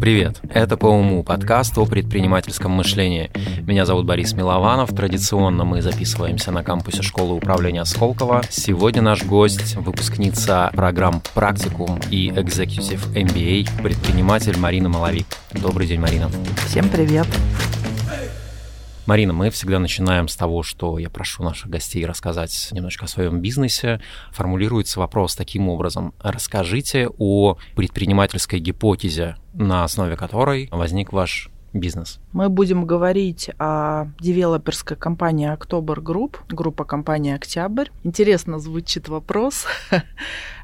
Привет, 0.00 0.40
это 0.50 0.76
«По 0.76 0.86
уму» 0.86 1.24
подкаст 1.24 1.76
о 1.76 1.84
предпринимательском 1.84 2.70
мышлении. 2.70 3.30
Меня 3.62 3.84
зовут 3.84 4.06
Борис 4.06 4.32
Милованов. 4.32 4.90
Традиционно 4.94 5.64
мы 5.64 5.82
записываемся 5.82 6.52
на 6.52 6.62
кампусе 6.62 7.02
школы 7.02 7.34
управления 7.34 7.84
Сколково. 7.84 8.42
Сегодня 8.48 9.02
наш 9.02 9.24
гость, 9.24 9.74
выпускница 9.74 10.70
программ 10.72 11.20
«Практикум» 11.34 12.00
и 12.10 12.28
«Executive 12.28 13.12
MBA», 13.12 13.82
предприниматель 13.82 14.56
Марина 14.56 14.88
Маловик. 14.88 15.26
Добрый 15.52 15.88
день, 15.88 16.00
Марина. 16.00 16.30
Всем 16.66 16.88
привет. 16.88 17.26
Марина, 19.08 19.32
мы 19.32 19.48
всегда 19.48 19.78
начинаем 19.78 20.28
с 20.28 20.36
того, 20.36 20.62
что 20.62 20.98
я 20.98 21.08
прошу 21.08 21.42
наших 21.42 21.70
гостей 21.70 22.04
рассказать 22.04 22.68
немножко 22.72 23.06
о 23.06 23.08
своем 23.08 23.40
бизнесе. 23.40 24.02
Формулируется 24.32 25.00
вопрос 25.00 25.34
таким 25.34 25.70
образом. 25.70 26.12
Расскажите 26.20 27.08
о 27.16 27.56
предпринимательской 27.74 28.58
гипотезе, 28.58 29.36
на 29.54 29.84
основе 29.84 30.14
которой 30.14 30.68
возник 30.70 31.14
ваш 31.14 31.48
бизнес. 31.72 32.20
Мы 32.32 32.48
будем 32.48 32.84
говорить 32.84 33.50
о 33.58 34.08
девелоперской 34.20 34.96
компании 34.96 35.50
October 35.50 35.96
Group, 36.02 36.36
группа 36.48 36.84
компании 36.84 37.34
Октябрь. 37.34 37.88
Интересно 38.04 38.58
звучит 38.58 39.08
вопрос. 39.08 39.66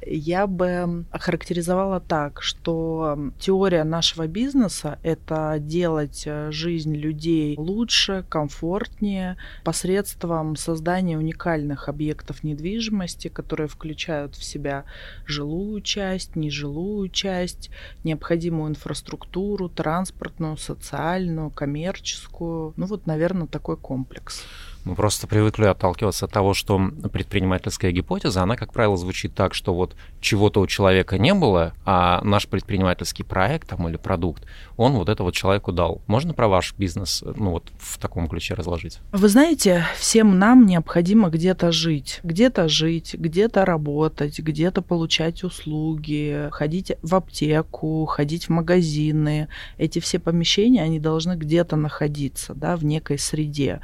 Я 0.07 0.47
бы 0.47 1.05
охарактеризовала 1.11 2.01
так, 2.01 2.43
что 2.43 3.33
теория 3.39 3.85
нашего 3.85 4.27
бизнеса— 4.27 4.99
это 5.03 5.57
делать 5.59 6.25
э, 6.27 6.51
жизнь 6.51 6.95
людей 6.95 7.55
лучше, 7.57 8.25
комфортнее 8.29 9.37
посредством 9.65 10.57
создания 10.57 11.19
уникальных 11.19 11.89
объектов 11.89 12.45
недвижимости, 12.45 13.29
которые 13.29 13.69
включают 13.69 14.35
в 14.35 14.45
себя 14.45 14.85
жилую 15.27 15.81
часть, 15.81 16.37
нежилую 16.37 17.09
часть, 17.09 17.71
необходимую 18.05 18.71
инфраструктуру, 18.71 19.69
транспортную, 19.69 20.57
социальную, 20.57 21.51
коммерческую. 21.51 22.75
Ну 22.77 22.87
вот, 22.87 23.07
наверное, 23.07 23.47
такой 23.47 23.77
комплекс. 23.77 24.45
Мы 24.85 24.95
просто 24.95 25.27
привыкли 25.27 25.65
отталкиваться 25.65 26.27
от 26.27 26.33
того, 26.33 26.53
что 26.53 26.79
предпринимательская 27.11 27.91
гипотеза, 27.91 28.43
она, 28.43 28.57
как 28.57 28.73
правило, 28.73 28.97
звучит 28.99 29.35
так, 29.35 29.55
что 29.55 29.75
вот 29.75 29.97
чего-то 30.21 30.61
у 30.61 30.67
человека 30.67 31.19
не 31.19 31.33
было, 31.33 31.73
а 31.87 32.21
наш 32.23 32.47
предпринимательский 32.47 33.25
проект 33.25 33.69
там, 33.69 33.89
или 33.89 33.97
продукт, 33.97 34.45
он 34.77 34.93
вот 34.93 35.09
это 35.09 35.23
вот 35.23 35.35
человеку 35.35 35.73
дал. 35.73 36.03
Можно 36.07 36.35
про 36.35 36.49
ваш 36.49 36.75
бизнес 36.77 37.25
ну, 37.37 37.53
вот 37.53 37.73
в 37.79 37.99
таком 37.99 38.29
ключе 38.29 38.55
разложить? 38.55 38.99
Вы 39.13 39.29
знаете, 39.29 39.87
всем 39.97 40.39
нам 40.39 40.67
необходимо 40.67 41.31
где-то 41.31 41.73
жить. 41.73 42.21
Где-то 42.23 42.69
жить, 42.69 43.15
где-то 43.15 43.65
работать, 43.65 44.39
где-то 44.39 44.83
получать 44.83 45.45
услуги, 45.45 46.49
ходить 46.53 46.93
в 47.03 47.15
аптеку, 47.15 48.05
ходить 48.05 48.47
в 48.47 48.51
магазины. 48.51 49.49
Эти 49.79 49.99
все 49.99 50.19
помещения, 50.19 50.83
они 50.83 51.01
должны 51.01 51.37
где-то 51.37 51.77
находиться, 51.77 52.55
да, 52.55 52.77
в 52.77 52.85
некой 52.85 53.19
среде. 53.19 53.81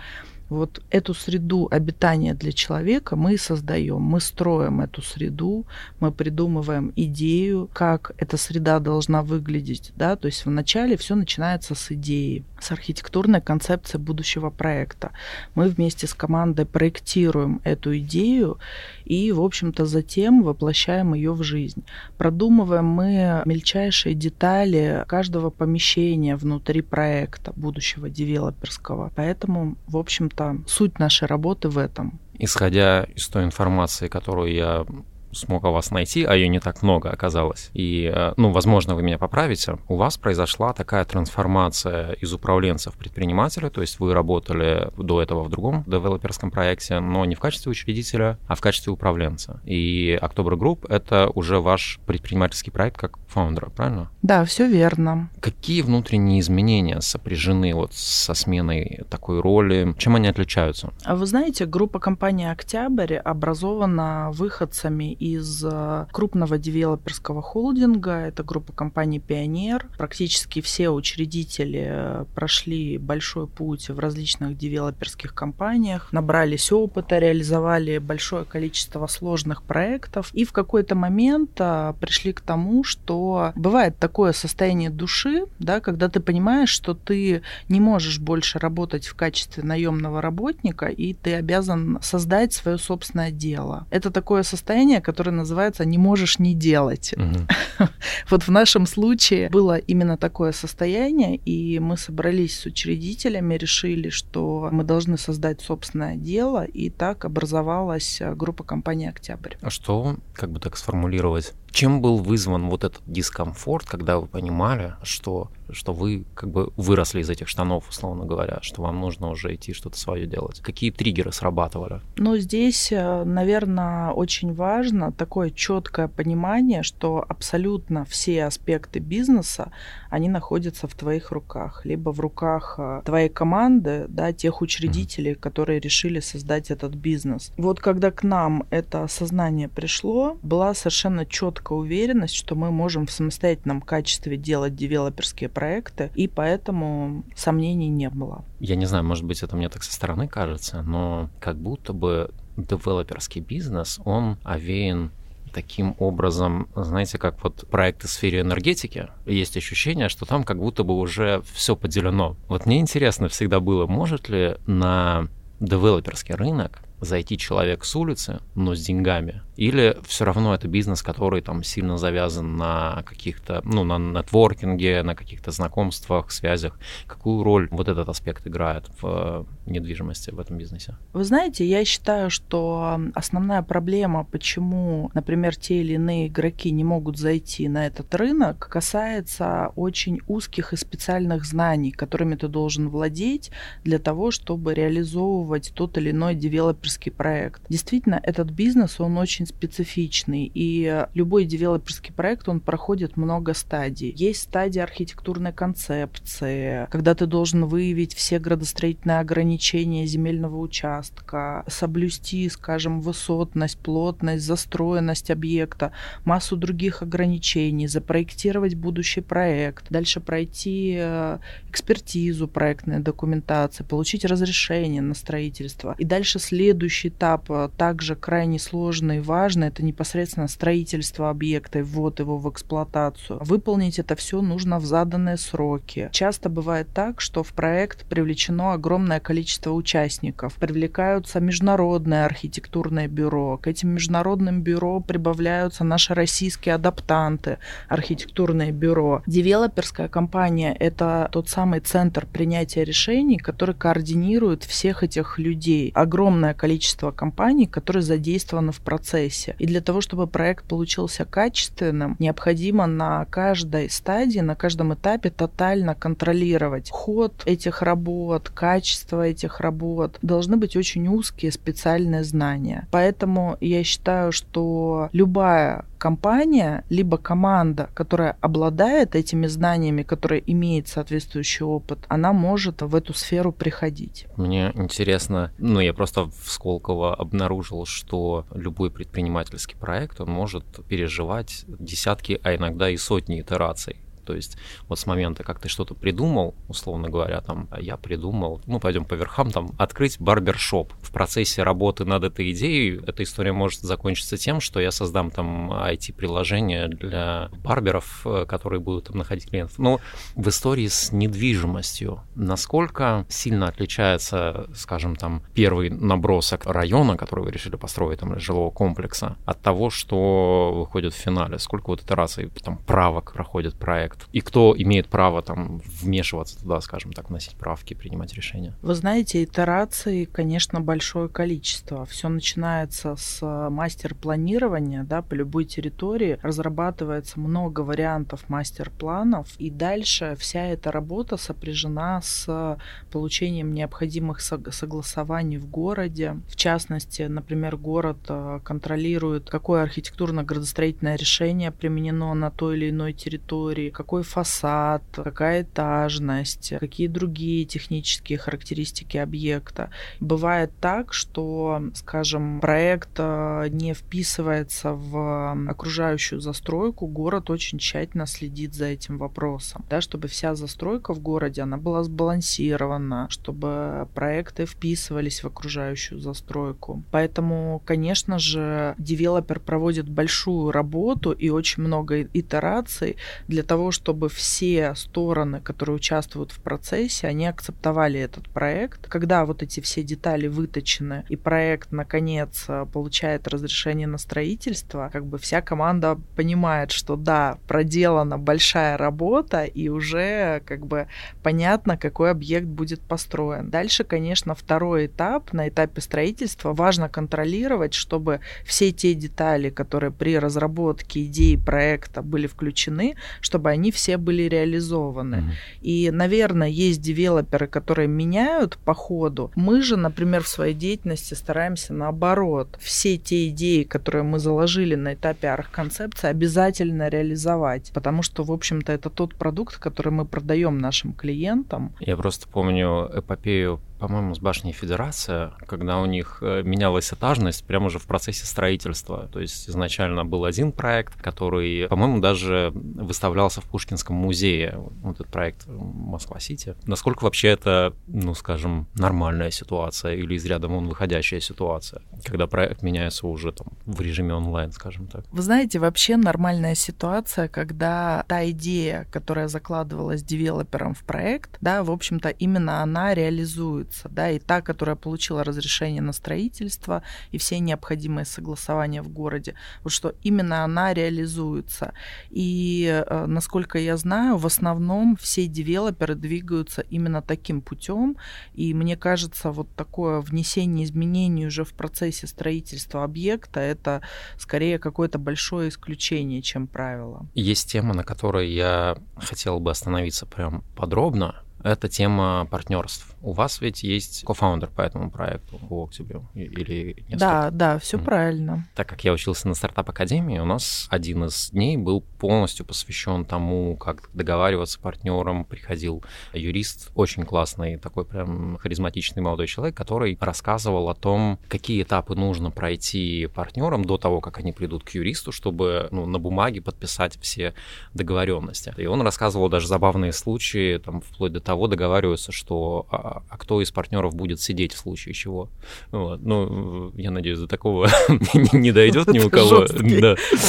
Вот 0.51 0.83
эту 0.91 1.15
среду 1.15 1.69
обитания 1.71 2.35
для 2.35 2.51
человека 2.51 3.15
мы 3.15 3.39
создаем, 3.39 4.03
мы 4.03 4.21
строим 4.21 4.81
эту 4.81 5.01
среду, 5.01 5.65
мы 6.01 6.11
придумываем 6.11 6.93
идею, 6.97 7.71
как 7.73 8.11
эта 8.19 8.37
среда 8.37 8.81
должна 8.81 9.23
выглядеть, 9.23 9.93
да, 9.95 10.17
то 10.17 10.27
есть 10.27 10.45
вначале 10.45 10.97
все 10.97 11.15
начинается 11.15 11.77
с 11.77 11.93
идеи, 11.93 12.45
с 12.61 12.73
архитектурной 12.73 13.41
концепции 13.41 13.97
будущего 13.97 14.51
проекта. 14.51 15.13
Мы 15.55 15.69
вместе 15.69 16.09
с 16.09 16.15
командой 16.15 16.67
проектируем 16.67 17.61
эту 17.63 17.97
идею 17.99 18.59
и, 19.05 19.31
в 19.31 19.41
общем-то, 19.41 19.87
затем 19.87 20.43
воплощаем 20.43 21.15
ее 21.15 21.33
в 21.33 21.45
жизнь. 21.45 21.85
Продумываем 22.19 22.87
мы 22.87 23.43
мельчайшие 23.45 24.17
детали 24.17 25.05
каждого 25.07 25.51
помещения 25.51 26.35
внутри 26.35 26.81
проекта 26.81 27.53
будущего 27.55 28.11
девелоперского. 28.11 29.13
Поэтому, 29.15 29.77
в 29.87 29.97
общем-то, 29.97 30.40
суть 30.67 30.99
нашей 30.99 31.29
работы 31.29 31.69
в 31.69 31.79
этом. 31.79 32.19
Исходя 32.43 33.05
из 33.17 33.29
той 33.29 33.45
информации, 33.45 34.09
которую 34.09 34.53
я 34.53 34.87
смог 35.33 35.65
о 35.65 35.71
вас 35.71 35.91
найти, 35.91 36.25
а 36.25 36.35
ее 36.35 36.49
не 36.49 36.61
так 36.61 36.83
много 36.83 37.11
оказалось. 37.11 37.71
И, 37.73 38.11
э, 38.13 38.33
ну, 38.37 38.51
возможно, 38.53 38.95
вы 38.95 39.03
меня 39.03 39.19
поправите. 39.19 39.79
У 39.89 39.97
вас 39.97 40.17
произошла 40.17 40.73
такая 40.73 41.05
трансформация 41.05 42.13
из 42.13 42.33
управленца 42.33 42.91
в 42.91 42.95
предпринимателя, 42.95 43.71
то 43.71 43.81
есть 43.81 44.01
вы 44.01 44.15
работали 44.15 44.91
до 44.97 45.23
этого 45.23 45.43
в 45.43 45.51
другом 45.51 45.85
девелоперском 45.87 46.51
проекте, 46.51 47.01
но 47.01 47.25
не 47.25 47.35
в 47.35 47.41
качестве 47.41 47.71
учредителя, 47.71 48.39
а 48.47 48.55
в 48.55 48.61
качестве 48.61 48.93
управленца. 48.93 49.61
И 49.65 50.19
October 50.21 50.59
Group— 50.59 50.87
это 50.89 51.31
уже 51.35 51.61
ваш 51.61 52.01
предпринимательский 52.07 52.73
проект 52.73 52.97
как 52.99 53.19
фаундера, 53.29 53.71
правильно? 53.71 54.11
Да, 54.23 54.45
все 54.45 54.67
верно. 54.67 55.31
Какие 55.41 55.83
внутренние 55.83 56.41
изменения 56.41 57.01
сопряжены 57.01 57.75
вот 57.75 57.95
со 57.95 58.35
сменой 58.35 59.01
такой 59.09 59.41
роли? 59.41 59.95
Чем 59.99 60.17
они 60.17 60.29
отличаются? 60.29 60.93
А 61.05 61.15
вы 61.15 61.27
знаете, 61.27 61.67
группа 61.67 61.99
компании 61.99 62.49
«Октябрь» 62.49 63.15
образована 63.15 64.31
выходцами 64.33 65.13
из 65.21 65.63
э, 65.65 66.07
крупного 66.11 66.59
девелоперского 66.59 67.43
холдинга. 67.43 68.13
Это 68.13 68.43
группа 68.43 68.73
компаний 68.73 69.21
«Пионер». 69.21 69.87
Практически 69.99 70.61
все 70.61 70.89
учредители 70.91 71.87
э, 71.87 72.25
прошли 72.35 72.97
большой 72.99 73.47
путь 73.47 73.91
в 73.91 73.99
различных 73.99 74.57
девелоперских 74.57 75.35
компаниях, 75.35 76.09
набрались 76.11 76.73
опыта, 76.73 77.19
реализовали 77.19 77.99
большое 77.99 78.45
количество 78.45 79.07
сложных 79.07 79.63
проектов 79.63 80.31
и 80.33 80.45
в 80.45 80.53
какой-то 80.53 80.95
момент 80.95 81.51
э, 81.59 81.93
пришли 82.01 82.33
к 82.33 82.41
тому, 82.41 82.83
что 82.83 83.53
бывает 83.55 83.99
такое 83.99 84.33
состояние 84.33 84.89
души, 84.89 85.45
да, 85.59 85.81
когда 85.81 86.09
ты 86.09 86.21
понимаешь, 86.21 86.71
что 86.71 86.95
ты 86.95 87.43
не 87.69 87.81
можешь 87.81 88.19
больше 88.19 88.59
работать 88.59 89.07
в 89.07 89.15
качестве 89.15 89.63
наемного 89.63 90.23
работника, 90.23 90.87
и 90.87 91.13
ты 91.13 91.35
обязан 91.35 91.99
создать 92.01 92.55
свое 92.55 92.79
собственное 92.79 93.31
дело. 93.31 93.87
Это 93.91 94.11
такое 94.11 94.43
состояние, 94.43 95.03
который 95.11 95.33
называется 95.33 95.85
«не 95.85 95.99
можешь 95.99 96.39
не 96.39 96.55
делать». 96.55 97.15
Угу. 97.17 97.89
вот 98.31 98.43
в 98.43 98.51
нашем 98.51 98.87
случае 98.87 99.49
было 99.51 99.77
именно 99.77 100.17
такое 100.17 100.53
состояние, 100.53 101.37
и 101.37 101.81
мы 101.81 101.97
собрались 101.97 102.61
с 102.61 102.67
учредителями, 102.67 103.55
решили, 103.57 104.09
что 104.11 104.69
мы 104.73 104.85
должны 104.85 105.19
создать 105.19 105.61
собственное 105.61 106.17
дело, 106.17 106.65
и 106.65 106.91
так 106.91 107.25
образовалась 107.25 108.23
группа 108.37 108.65
компании 108.65 109.09
«Октябрь». 109.09 109.55
А 109.63 109.71
что, 109.71 110.17
как 110.33 110.51
бы 110.51 110.61
так 110.61 110.77
сформулировать, 110.77 111.55
чем 111.71 112.01
был 112.01 112.19
вызван 112.19 112.69
вот 112.69 112.85
этот 112.85 113.03
дискомфорт, 113.07 113.87
когда 113.87 114.19
вы 114.19 114.27
понимали, 114.27 114.95
что, 115.03 115.51
что 115.71 115.93
вы 115.93 116.25
как 116.35 116.51
бы 116.51 116.73
выросли 116.77 117.21
из 117.21 117.31
этих 117.31 117.49
штанов, 117.49 117.89
условно 117.89 118.25
говоря, 118.25 118.59
что 118.63 118.83
вам 118.83 119.01
нужно 119.01 119.31
уже 119.31 119.55
идти 119.55 119.73
что-то 119.73 119.99
свое 119.99 120.27
делать? 120.27 120.61
Какие 120.61 120.91
триггеры 120.91 121.33
срабатывали? 121.33 122.01
Ну, 122.17 122.37
здесь, 122.37 122.93
э, 122.93 123.25
наверное, 123.25 124.11
очень 124.11 124.53
важно 124.53 125.13
такое 125.13 125.51
четкое 125.51 126.09
понимание, 126.09 126.83
что 126.83 127.25
абсолютно 127.27 128.05
все 128.05 128.45
аспекты 128.45 128.99
бизнеса, 128.99 129.71
они 130.11 130.29
находятся 130.29 130.89
в 130.89 130.95
твоих 130.95 131.31
руках, 131.31 131.85
либо 131.85 132.11
в 132.11 132.21
руках 132.21 132.75
э, 132.79 133.03
твоей 133.05 133.29
команды, 133.29 134.07
да, 134.09 134.33
тех 134.33 134.61
учредителей, 134.61 135.33
mm-hmm. 135.33 135.41
которые 135.41 135.81
решили 135.81 136.21
создать 136.21 136.71
этот 136.71 136.95
бизнес. 136.95 137.53
Вот 137.57 137.81
когда 137.81 138.11
к 138.11 138.25
нам 138.25 138.65
это 138.71 139.05
осознание 139.05 139.69
пришло, 139.69 140.37
была 140.43 140.75
совершенно 140.75 141.25
четкая 141.25 141.60
четкая 141.61 141.79
уверенность, 141.79 142.35
что 142.35 142.55
мы 142.55 142.71
можем 142.71 143.07
в 143.07 143.11
самостоятельном 143.11 143.81
качестве 143.81 144.37
делать 144.37 144.75
девелоперские 144.75 145.49
проекты, 145.49 146.11
и 146.15 146.27
поэтому 146.27 147.25
сомнений 147.37 147.89
не 147.89 148.09
было. 148.09 148.45
Я 148.61 148.77
не 148.77 148.87
знаю, 148.87 149.05
может 149.05 149.25
быть, 149.25 149.43
это 149.43 149.57
мне 149.57 149.69
так 149.69 149.83
со 149.83 149.93
стороны 149.93 150.27
кажется, 150.27 150.83
но 150.83 151.29
как 151.39 151.57
будто 151.57 151.93
бы 151.93 152.31
девелоперский 152.57 153.41
бизнес, 153.41 154.01
он 154.05 154.39
овеян 154.43 155.11
таким 155.53 155.97
образом, 155.99 156.69
знаете, 156.77 157.19
как 157.19 157.43
вот 157.43 157.69
проекты 157.69 158.07
в 158.07 158.11
сфере 158.11 158.41
энергетики, 158.41 159.09
есть 159.27 159.57
ощущение, 159.57 160.09
что 160.09 160.25
там 160.25 160.45
как 160.45 160.59
будто 160.59 160.85
бы 160.85 160.97
уже 160.97 161.43
все 161.53 161.75
поделено. 161.75 162.37
Вот 162.49 162.67
мне 162.67 162.79
интересно 162.79 163.29
всегда 163.29 163.59
было, 163.59 163.87
может 163.87 164.29
ли 164.29 164.57
на 164.67 165.27
девелоперский 165.59 166.35
рынок 166.35 166.83
зайти 167.01 167.39
человек 167.39 167.85
с 167.85 167.97
улицы, 167.97 168.41
но 168.55 168.75
с 168.75 168.81
деньгами, 168.81 169.43
или 169.57 169.97
все 170.07 170.25
равно 170.25 170.55
это 170.55 170.69
бизнес, 170.69 171.03
который 171.03 171.43
там 171.43 171.63
сильно 171.63 171.99
завязан 171.99 172.57
на 172.57 173.03
каких-то, 173.07 173.61
ну, 173.65 173.85
на 173.85 173.99
нетворкинге, 173.99 175.03
на 175.03 175.15
каких-то 175.15 175.51
знакомствах, 175.51 176.31
связях. 176.31 176.79
Какую 177.07 177.43
роль 177.43 177.69
вот 177.71 177.89
этот 177.89 178.09
аспект 178.09 178.47
играет 178.47 178.87
в 179.01 179.47
недвижимости 179.67 180.31
в 180.31 180.41
этом 180.41 180.59
бизнесе? 180.59 180.97
Вы 181.13 181.25
знаете, 181.25 181.67
я 181.67 181.85
считаю, 181.85 182.31
что 182.31 183.01
основная 183.15 183.63
проблема, 183.63 184.25
почему, 184.25 185.11
например, 185.15 185.57
те 185.57 185.81
или 185.81 185.95
иные 185.95 186.29
игроки 186.29 186.71
не 186.71 186.85
могут 186.85 187.19
зайти 187.19 187.69
на 187.69 187.87
этот 187.87 188.15
рынок, 188.15 188.69
касается 188.69 189.73
очень 189.77 190.21
узких 190.27 190.73
и 190.73 190.77
специальных 190.77 191.45
знаний, 191.45 191.91
которыми 191.91 192.35
ты 192.35 192.49
должен 192.49 192.89
владеть 192.89 193.51
для 193.85 193.99
того, 193.99 194.31
чтобы 194.31 194.75
реализовывать 194.75 195.73
тот 195.75 195.99
или 195.99 196.11
иной 196.11 196.35
девелопер 196.35 196.90
девелоперский 196.91 197.13
проект. 197.13 197.63
Действительно, 197.69 198.21
этот 198.23 198.51
бизнес, 198.51 199.01
он 199.01 199.17
очень 199.19 199.47
специфичный, 199.47 200.51
и 200.53 201.07
любой 201.15 201.45
девелоперский 201.45 202.13
проект, 202.13 202.49
он 202.49 202.61
проходит 202.61 203.17
много 203.17 203.55
стадий. 203.55 204.13
Есть 204.17 204.43
стадия 204.43 204.83
архитектурной 204.83 205.53
концепции, 205.53 206.87
когда 206.91 207.15
ты 207.15 207.27
должен 207.27 207.67
выявить 207.67 208.15
все 208.15 208.39
градостроительные 208.39 209.21
ограничения 209.21 210.07
земельного 210.07 210.57
участка, 210.57 211.65
соблюсти, 211.69 212.49
скажем, 212.49 213.01
высотность, 213.01 213.79
плотность, 213.79 214.45
застроенность 214.45 215.31
объекта, 215.31 215.93
массу 216.25 216.57
других 216.57 217.03
ограничений, 217.03 217.89
запроектировать 217.89 218.75
будущий 218.75 219.21
проект, 219.21 219.87
дальше 219.91 220.21
пройти 220.21 220.97
э, 220.99 221.39
экспертизу 221.69 222.49
проектной 222.49 223.01
документации, 223.01 223.85
получить 223.85 224.25
разрешение 224.25 225.03
на 225.03 225.15
строительство. 225.15 225.95
И 225.99 226.05
дальше 226.05 226.41
следующий 226.81 227.09
этап, 227.09 227.51
э, 227.51 227.69
также 227.77 228.17
крайне 228.17 228.59
сложный 228.59 229.19
и 229.19 229.21
важный, 229.21 229.69
это 229.69 229.85
непосредственно 229.85 230.49
строительство 230.49 231.29
объекта 231.29 231.81
и 231.81 231.83
ввод 231.83 232.21
его 232.21 232.39
в 232.39 232.49
эксплуатацию. 232.49 233.39
Выполнить 233.43 233.99
это 233.99 234.17
все 234.17 234.41
нужно 234.41 234.79
в 234.79 234.87
заданные 234.87 235.37
сроки. 235.37 236.09
Часто 236.13 236.49
бывает 236.49 236.89
так, 236.95 237.21
что 237.21 237.43
в 237.43 237.53
проект 237.53 238.07
привлечено 238.07 238.73
огромное 238.73 239.21
количество 239.21 239.73
участников. 239.73 240.55
Привлекаются 240.55 241.39
международные 241.41 242.25
архитектурные 242.25 243.09
бюро. 243.09 243.59
К 243.59 243.67
этим 243.67 243.91
международным 243.91 244.63
бюро 244.63 245.01
прибавляются 245.01 245.85
наши 245.85 246.15
российские 246.15 246.77
адаптанты, 246.77 247.59
архитектурное 247.89 248.73
бюро. 248.73 249.23
Девелоперская 249.27 250.09
компания— 250.09 250.75
это 250.81 251.29
тот 251.31 251.51
самый 251.51 251.81
центр 251.81 252.27
принятия 252.27 252.85
решений, 252.85 253.37
который 253.37 253.75
координирует 253.75 254.65
всех 254.65 255.03
этих 255.03 255.39
людей. 255.39 255.93
Огромное 255.95 256.55
количество 256.55 256.70
компаний, 257.13 257.67
которые 257.67 258.03
задействованы 258.03 258.73
в 258.73 258.81
процессе. 258.81 259.55
И 259.59 259.67
для 259.67 259.81
того, 259.81 260.01
чтобы 260.01 260.27
проект 260.27 260.65
получился 260.65 261.25
качественным, 261.25 262.17
необходимо 262.19 262.87
на 262.87 263.25
каждой 263.27 263.91
стадии, 263.91 264.41
на 264.41 264.55
каждом 264.55 264.95
этапе 264.95 265.31
тотально 265.31 265.95
контролировать 265.95 266.91
ход 266.91 267.43
этих 267.47 267.83
работ, 267.83 268.51
качество 268.51 269.27
этих 269.27 269.61
работ. 269.61 270.19
Должны 270.23 270.57
быть 270.57 270.77
очень 270.77 271.09
узкие 271.09 271.53
специальные 271.53 272.25
знания. 272.25 272.87
Поэтому 272.91 273.57
я 273.61 273.83
считаю, 273.85 274.33
что 274.33 275.09
любая 275.13 275.85
компания, 276.01 276.85
либо 276.89 277.19
команда, 277.19 277.91
которая 277.95 278.37
обладает 278.41 279.15
этими 279.15 279.47
знаниями, 279.47 280.03
которая 280.03 280.41
имеет 280.41 280.89
соответствующий 280.89 281.65
опыт, 281.65 281.99
она 282.09 282.33
может 282.33 282.83
в 282.83 282.95
эту 282.95 283.13
сферу 283.13 283.53
приходить. 283.53 284.27
Мне 284.37 284.73
интересно, 284.75 285.53
ну 285.59 285.79
я 285.81 285.93
просто 285.93 286.25
в 286.25 286.51
Сколково 286.51 287.15
обнаружил, 287.15 287.85
что 287.85 288.47
любой 288.55 288.91
предпринимательский 288.91 289.77
проект, 289.77 290.21
он 290.21 290.31
может 290.31 290.65
переживать 290.89 291.65
десятки, 291.69 292.41
а 292.43 292.57
иногда 292.57 292.89
и 292.89 292.97
сотни 292.97 293.41
итераций. 293.41 294.01
То 294.25 294.35
есть 294.35 294.57
вот 294.89 294.99
с 294.99 295.07
момента, 295.07 295.43
как 295.45 295.61
ты 295.61 295.69
что-то 295.69 295.95
придумал, 295.95 296.55
условно 296.69 297.09
говоря, 297.09 297.41
там, 297.41 297.69
я 297.79 297.97
придумал, 297.97 298.61
ну, 298.67 298.81
пойдем 298.81 299.05
по 299.05 299.15
верхам, 299.15 299.51
там, 299.51 299.71
открыть 299.79 300.21
барбершоп. 300.21 300.93
В 301.03 301.13
процессе 301.13 301.63
работы 301.63 302.05
над 302.05 302.25
этой 302.25 302.51
идеей 302.53 303.01
эта 303.07 303.23
история 303.23 303.53
может 303.53 303.81
закончиться 303.81 304.37
тем, 304.37 304.61
что 304.61 304.81
я 304.81 304.91
создам 304.91 305.31
там 305.31 305.73
IT-приложение 305.73 306.89
для 306.89 307.51
барберов, 307.63 308.27
э, 308.27 308.47
которые 308.47 308.81
будут 308.81 309.07
там 309.07 309.19
находить 309.19 309.49
клиентов. 309.49 309.79
Но 309.79 310.01
в 310.35 310.49
истории 310.49 310.89
с 310.89 311.13
недвижимостью, 311.13 312.21
насколько 312.35 313.27
сильно 313.29 313.69
отличается, 313.69 314.69
скажем, 314.75 315.17
там, 315.17 315.43
первый 315.55 315.91
набросок 315.91 316.67
района, 316.67 317.17
который 317.17 317.45
вы 317.45 317.51
решили 317.51 317.77
построить, 317.77 318.21
там, 318.21 318.39
жилого 318.39 318.71
комплекса, 318.71 319.37
от 319.45 319.61
того, 319.61 319.91
что 319.91 320.73
выходит 320.75 321.15
в 321.15 321.17
финале? 321.17 321.59
Сколько 321.59 321.91
вот 321.91 322.03
итераций, 322.03 322.51
там, 322.63 322.79
правок 322.79 323.33
проходит 323.33 323.79
проект? 323.79 324.10
И 324.33 324.41
кто 324.41 324.75
имеет 324.77 325.09
право 325.09 325.43
там 325.43 325.81
вмешиваться 326.03 326.59
туда, 326.61 326.81
скажем 326.81 327.13
так, 327.13 327.31
вносить 327.31 327.57
правки, 327.57 327.95
принимать 327.95 328.35
решения? 328.35 328.75
Вы 328.83 328.95
знаете, 328.95 329.43
итераций, 329.43 330.27
конечно, 330.27 330.81
большое 330.81 331.29
количество. 331.29 332.07
Все 332.07 332.29
начинается 332.29 333.17
с 333.17 333.41
мастер-планирования, 333.71 335.05
да, 335.05 335.23
по 335.23 335.35
любой 335.35 335.65
территории 335.65 336.39
разрабатывается 336.43 337.41
много 337.41 337.81
вариантов 337.81 338.49
мастер-планов, 338.49 339.49
и 339.59 339.71
дальше 339.71 340.37
вся 340.39 340.67
эта 340.67 340.93
работа 340.93 341.37
сопряжена 341.37 342.21
с 342.23 342.79
получением 343.11 343.73
необходимых 343.73 344.41
согласований 344.41 345.59
в 345.59 345.69
городе. 345.69 346.37
В 346.49 346.57
частности, 346.57 347.23
например, 347.23 347.77
город 347.77 348.19
э, 348.29 348.61
контролирует, 348.65 349.49
какое 349.51 349.83
архитектурно-градостроительное 349.83 351.17
решение 351.17 351.71
применено 351.71 352.35
на 352.35 352.51
той 352.51 352.77
или 352.77 352.91
иной 352.91 353.13
территории, 353.13 353.91
какой 354.01 354.23
фасад, 354.23 355.03
какая 355.13 355.63
этажность, 355.63 356.73
какие 356.81 357.07
другие 357.07 357.67
технические 357.67 358.39
характеристики 358.39 359.19
объекта. 359.19 359.91
Бывает 360.21 360.71
так, 360.81 361.13
что, 361.13 361.83
скажем, 361.95 362.61
проект 362.61 363.11
э, 363.19 363.69
не 363.71 363.93
вписывается 363.93 364.95
в 364.95 365.55
окружающую 365.69 366.41
застройку, 366.41 367.07
город 367.07 367.51
очень 367.51 367.79
тщательно 367.79 368.27
следит 368.27 368.75
за 368.75 368.87
этим 368.87 369.19
вопросом, 369.19 369.85
да, 369.91 370.01
чтобы 370.01 370.29
вся 370.29 370.55
застройка 370.55 371.13
в 371.13 371.21
городе, 371.21 371.61
она 371.61 371.77
была 371.77 372.03
сбалансирована, 372.03 373.27
чтобы 373.29 374.09
проекты 374.15 374.65
вписывались 374.65 375.43
в 375.43 375.47
окружающую 375.47 376.19
застройку. 376.21 377.03
Поэтому, 377.11 377.83
конечно 377.85 378.39
же, 378.39 378.95
девелопер 378.97 379.61
проводит 379.61 380.09
большую 380.09 380.73
работу 380.73 381.33
и 381.33 381.51
очень 381.51 381.83
много 381.83 382.23
итераций 382.23 383.17
для 383.49 383.63
того, 383.63 383.90
чтобы 383.91 384.29
все 384.29 384.95
стороны, 384.95 385.61
которые 385.61 385.97
участвуют 385.97 386.53
в 386.53 386.61
процессе, 386.61 387.27
они 387.27 387.47
акцептовали 387.47 388.21
этот 388.21 388.49
проект. 388.49 389.07
Когда 389.07 389.45
вот 389.45 389.63
эти 389.63 389.81
все 389.81 390.03
детали 390.03 390.47
выточены, 390.47 391.25
и 391.29 391.37
проект, 391.37 391.93
наконец, 391.93 392.67
получает 392.93 393.49
разрешение 393.49 394.07
на 394.07 394.19
строительство, 394.19 395.11
как 395.13 395.27
бы 395.27 395.39
вся 395.39 395.63
команда 395.63 396.19
понимает, 396.37 396.91
что 396.91 397.17
да, 397.17 397.59
проделана 397.67 398.39
большая 398.39 398.97
работа, 398.97 399.65
и 399.65 399.89
уже 399.89 400.63
как 400.67 400.87
бы 400.87 401.09
понятно, 401.43 401.97
какой 401.97 402.31
объект 402.31 402.67
будет 402.67 403.01
построен. 403.01 403.71
Дальше, 403.71 404.05
конечно, 404.05 404.55
второй 404.55 405.07
этап, 405.07 405.53
на 405.53 405.69
этапе 405.69 406.01
строительства, 406.01 406.73
важно 406.73 407.09
контролировать, 407.09 407.95
чтобы 407.95 408.41
все 408.65 408.93
те 408.93 409.15
детали, 409.15 409.71
которые 409.71 410.11
при 410.11 410.39
разработке 410.39 411.25
идеи 411.25 411.57
проекта 411.57 412.23
были 412.23 412.47
включены, 412.47 413.17
чтобы 413.41 413.71
они 413.71 413.80
они 413.81 413.91
все 413.91 414.19
были 414.19 414.43
реализованы. 414.43 415.37
Mm-hmm. 415.37 415.81
И, 415.81 416.11
наверное, 416.11 416.69
есть 416.69 417.01
девелоперы, 417.01 417.67
которые 417.67 418.09
меняют 418.09 418.77
по 418.85 418.93
ходу. 418.93 419.51
Мы 419.57 419.81
же, 419.83 419.97
например, 419.97 420.43
в 420.43 420.49
своей 420.49 420.75
деятельности 420.75 421.35
стараемся 421.35 421.95
наоборот. 421.95 422.79
Все 422.79 423.17
те 423.17 423.49
идеи, 423.49 423.85
которые 423.85 424.23
мы 424.23 424.39
заложили 424.39 424.97
на 424.97 425.15
этапе 425.15 425.49
арх-концепции, 425.49 426.29
обязательно 426.29 427.09
реализовать, 427.09 427.91
потому 427.95 428.23
что, 428.23 428.45
в 428.45 428.53
общем-то, 428.53 428.93
это 428.93 429.09
тот 429.09 429.35
продукт, 429.35 429.79
который 429.79 430.13
мы 430.13 430.27
продаем 430.27 430.79
нашим 430.79 431.15
клиентам. 431.15 431.95
Я 432.01 432.17
просто 432.17 432.49
помню 432.49 433.11
эпопею 433.15 433.81
по-моему, 434.01 434.35
с 434.35 434.39
башней 434.41 434.73
Федерация, 434.73 435.53
когда 435.67 435.99
у 436.01 436.07
них 436.07 436.39
э, 436.41 436.63
менялась 436.63 437.13
этажность 437.13 437.65
прямо 437.67 437.87
уже 437.87 437.99
в 437.99 438.07
процессе 438.07 438.47
строительства. 438.47 439.29
То 439.31 439.41
есть 439.41 439.69
изначально 439.69 440.25
был 440.25 440.47
один 440.47 440.73
проект, 440.73 441.21
который, 441.21 441.87
по-моему, 441.87 442.19
даже 442.21 442.73
выставлялся 442.75 443.61
в 443.61 443.65
Пушкинском 443.65 444.17
музее, 444.17 444.75
вот 445.03 445.17
этот 445.17 445.29
проект 445.29 445.67
Москва-Сити. 445.67 446.77
Насколько 446.87 447.25
вообще 447.25 447.49
это, 447.49 447.95
ну, 448.07 448.35
скажем, 448.35 448.89
нормальная 448.95 449.51
ситуация 449.51 450.15
или 450.15 450.35
из 450.35 450.47
ряда 450.47 450.69
вон 450.69 450.89
выходящая 450.89 451.41
ситуация, 451.41 452.01
когда 452.25 452.47
проект 452.47 452.83
меняется 452.83 453.27
уже 453.27 453.53
там 453.53 453.69
в 453.85 454.01
режиме 454.01 454.35
онлайн, 454.35 454.73
скажем 454.73 455.09
так? 455.09 455.27
Вы 455.31 455.43
знаете, 455.43 455.79
вообще 455.79 456.17
нормальная 456.17 456.75
ситуация, 456.75 457.49
когда 457.49 458.25
та 458.29 458.49
идея, 458.51 459.07
которая 459.13 459.49
закладывалась 459.49 460.23
девелопером 460.23 460.95
в 460.95 461.05
проект, 461.05 461.59
да, 461.61 461.85
в 461.85 461.91
общем-то, 461.91 462.31
именно 462.31 462.83
она 462.83 463.13
реализуется 463.15 463.90
реализуется, 463.91 464.09
да, 464.09 464.31
и 464.31 464.39
та, 464.39 464.61
которая 464.61 464.97
получила 464.97 465.45
разрешение 465.45 466.03
на 466.03 466.13
строительство 466.13 467.03
и 467.33 467.39
все 467.39 467.59
необходимые 467.61 468.25
согласования 468.25 469.03
в 469.03 469.09
городе, 469.09 469.55
вот 469.85 469.93
что 469.93 470.15
именно 470.23 470.65
она 470.65 470.95
реализуется. 470.95 471.93
И, 472.31 472.87
э, 472.87 473.27
насколько 473.27 473.79
я 473.79 473.97
знаю, 473.97 474.37
в 474.37 474.47
основном 474.47 475.17
все 475.17 475.47
девелоперы 475.47 476.15
двигаются 476.15 476.83
именно 476.93 477.23
таким 477.23 477.61
путем, 477.61 478.17
и 478.55 478.75
мне 478.75 478.97
кажется, 478.97 479.51
вот 479.51 479.69
такое 479.77 480.21
внесение 480.21 480.85
изменений 480.85 481.47
уже 481.47 481.65
в 481.65 481.73
процессе 481.73 482.27
строительства 482.27 483.05
объекта, 483.05 483.61
это 483.61 484.01
скорее 484.39 484.79
какое-то 484.79 485.19
большое 485.19 485.69
исключение, 485.69 486.43
чем 486.43 486.67
правило. 486.67 487.27
Есть 487.35 487.73
тема, 487.73 487.95
на 487.95 488.05
которой 488.05 488.51
я 488.53 488.97
хотел 489.17 489.61
бы 489.61 489.71
остановиться 489.71 490.27
прям 490.27 490.63
подробно, 490.77 491.35
это 491.63 491.89
тема 491.89 492.47
партнерств 492.51 493.15
у 493.23 493.33
вас 493.33 493.61
ведь 493.61 493.83
есть 493.83 494.25
кофаундер 494.25 494.71
по 494.71 494.83
этому 494.83 495.11
проекту 495.11 495.59
у 495.69 495.87
Octibio 495.87 496.25
или 496.35 496.95
несколько? 497.09 497.19
Да, 497.19 497.51
да, 497.51 497.79
все 497.79 497.99
mm. 497.99 498.05
правильно. 498.05 498.69
Так 498.75 498.89
как 498.89 499.05
я 499.05 499.13
учился 499.13 499.49
на 499.49 499.55
стартап-академии, 499.55 500.39
у 500.39 500.45
нас 500.45 500.87
один 500.91 501.25
из 501.25 501.51
дней 501.51 501.77
был 501.77 502.01
полностью 502.01 502.65
посвящен 502.65 503.25
тому, 503.25 503.77
как 503.77 504.11
договариваться 504.15 504.75
с 504.75 504.77
партнером. 504.77 505.45
Приходил 505.45 506.03
юрист, 506.33 506.91
очень 506.95 507.25
классный, 507.25 507.77
такой 507.77 508.05
прям 508.05 508.57
харизматичный 508.59 509.23
молодой 509.23 509.47
человек, 509.47 509.77
который 509.77 510.17
рассказывал 510.21 510.89
о 510.89 510.95
том, 510.95 511.39
какие 511.49 511.83
этапы 511.83 512.15
нужно 512.15 512.51
пройти 512.51 513.27
партнерам 513.27 513.85
до 513.85 513.99
того, 513.99 514.21
как 514.21 514.39
они 514.39 514.53
придут 514.53 514.85
к 514.85 514.91
юристу, 514.91 515.33
чтобы 515.33 515.89
ну, 515.91 516.07
на 516.07 516.19
бумаге 516.19 516.61
подписать 516.61 517.19
все 517.21 517.55
договоренности. 517.95 518.73
И 518.77 518.87
он 518.87 519.03
рассказывал 519.03 519.49
даже 519.49 519.67
забавные 519.67 520.13
случаи, 520.13 520.79
там, 520.79 521.01
вплоть 521.01 521.33
до 521.33 521.41
того 521.41 521.67
договариваются, 521.67 522.33
что 522.33 522.87
а, 523.11 523.23
а 523.29 523.37
кто 523.37 523.61
из 523.61 523.73
партнеров 523.73 524.15
будет 524.15 524.41
сидеть 524.41 524.73
в 524.73 524.79
случае 524.79 525.15
чего. 525.15 525.51
Вот. 525.91 526.21
Ну, 526.23 526.93
я 526.95 527.11
надеюсь, 527.11 527.41
до 527.41 527.49
такого 527.49 527.89
не 528.53 528.71
дойдет 528.71 529.09
ни 529.09 529.19
у 529.19 529.29
кого. 529.29 529.67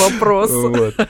Вопрос. 0.10 0.51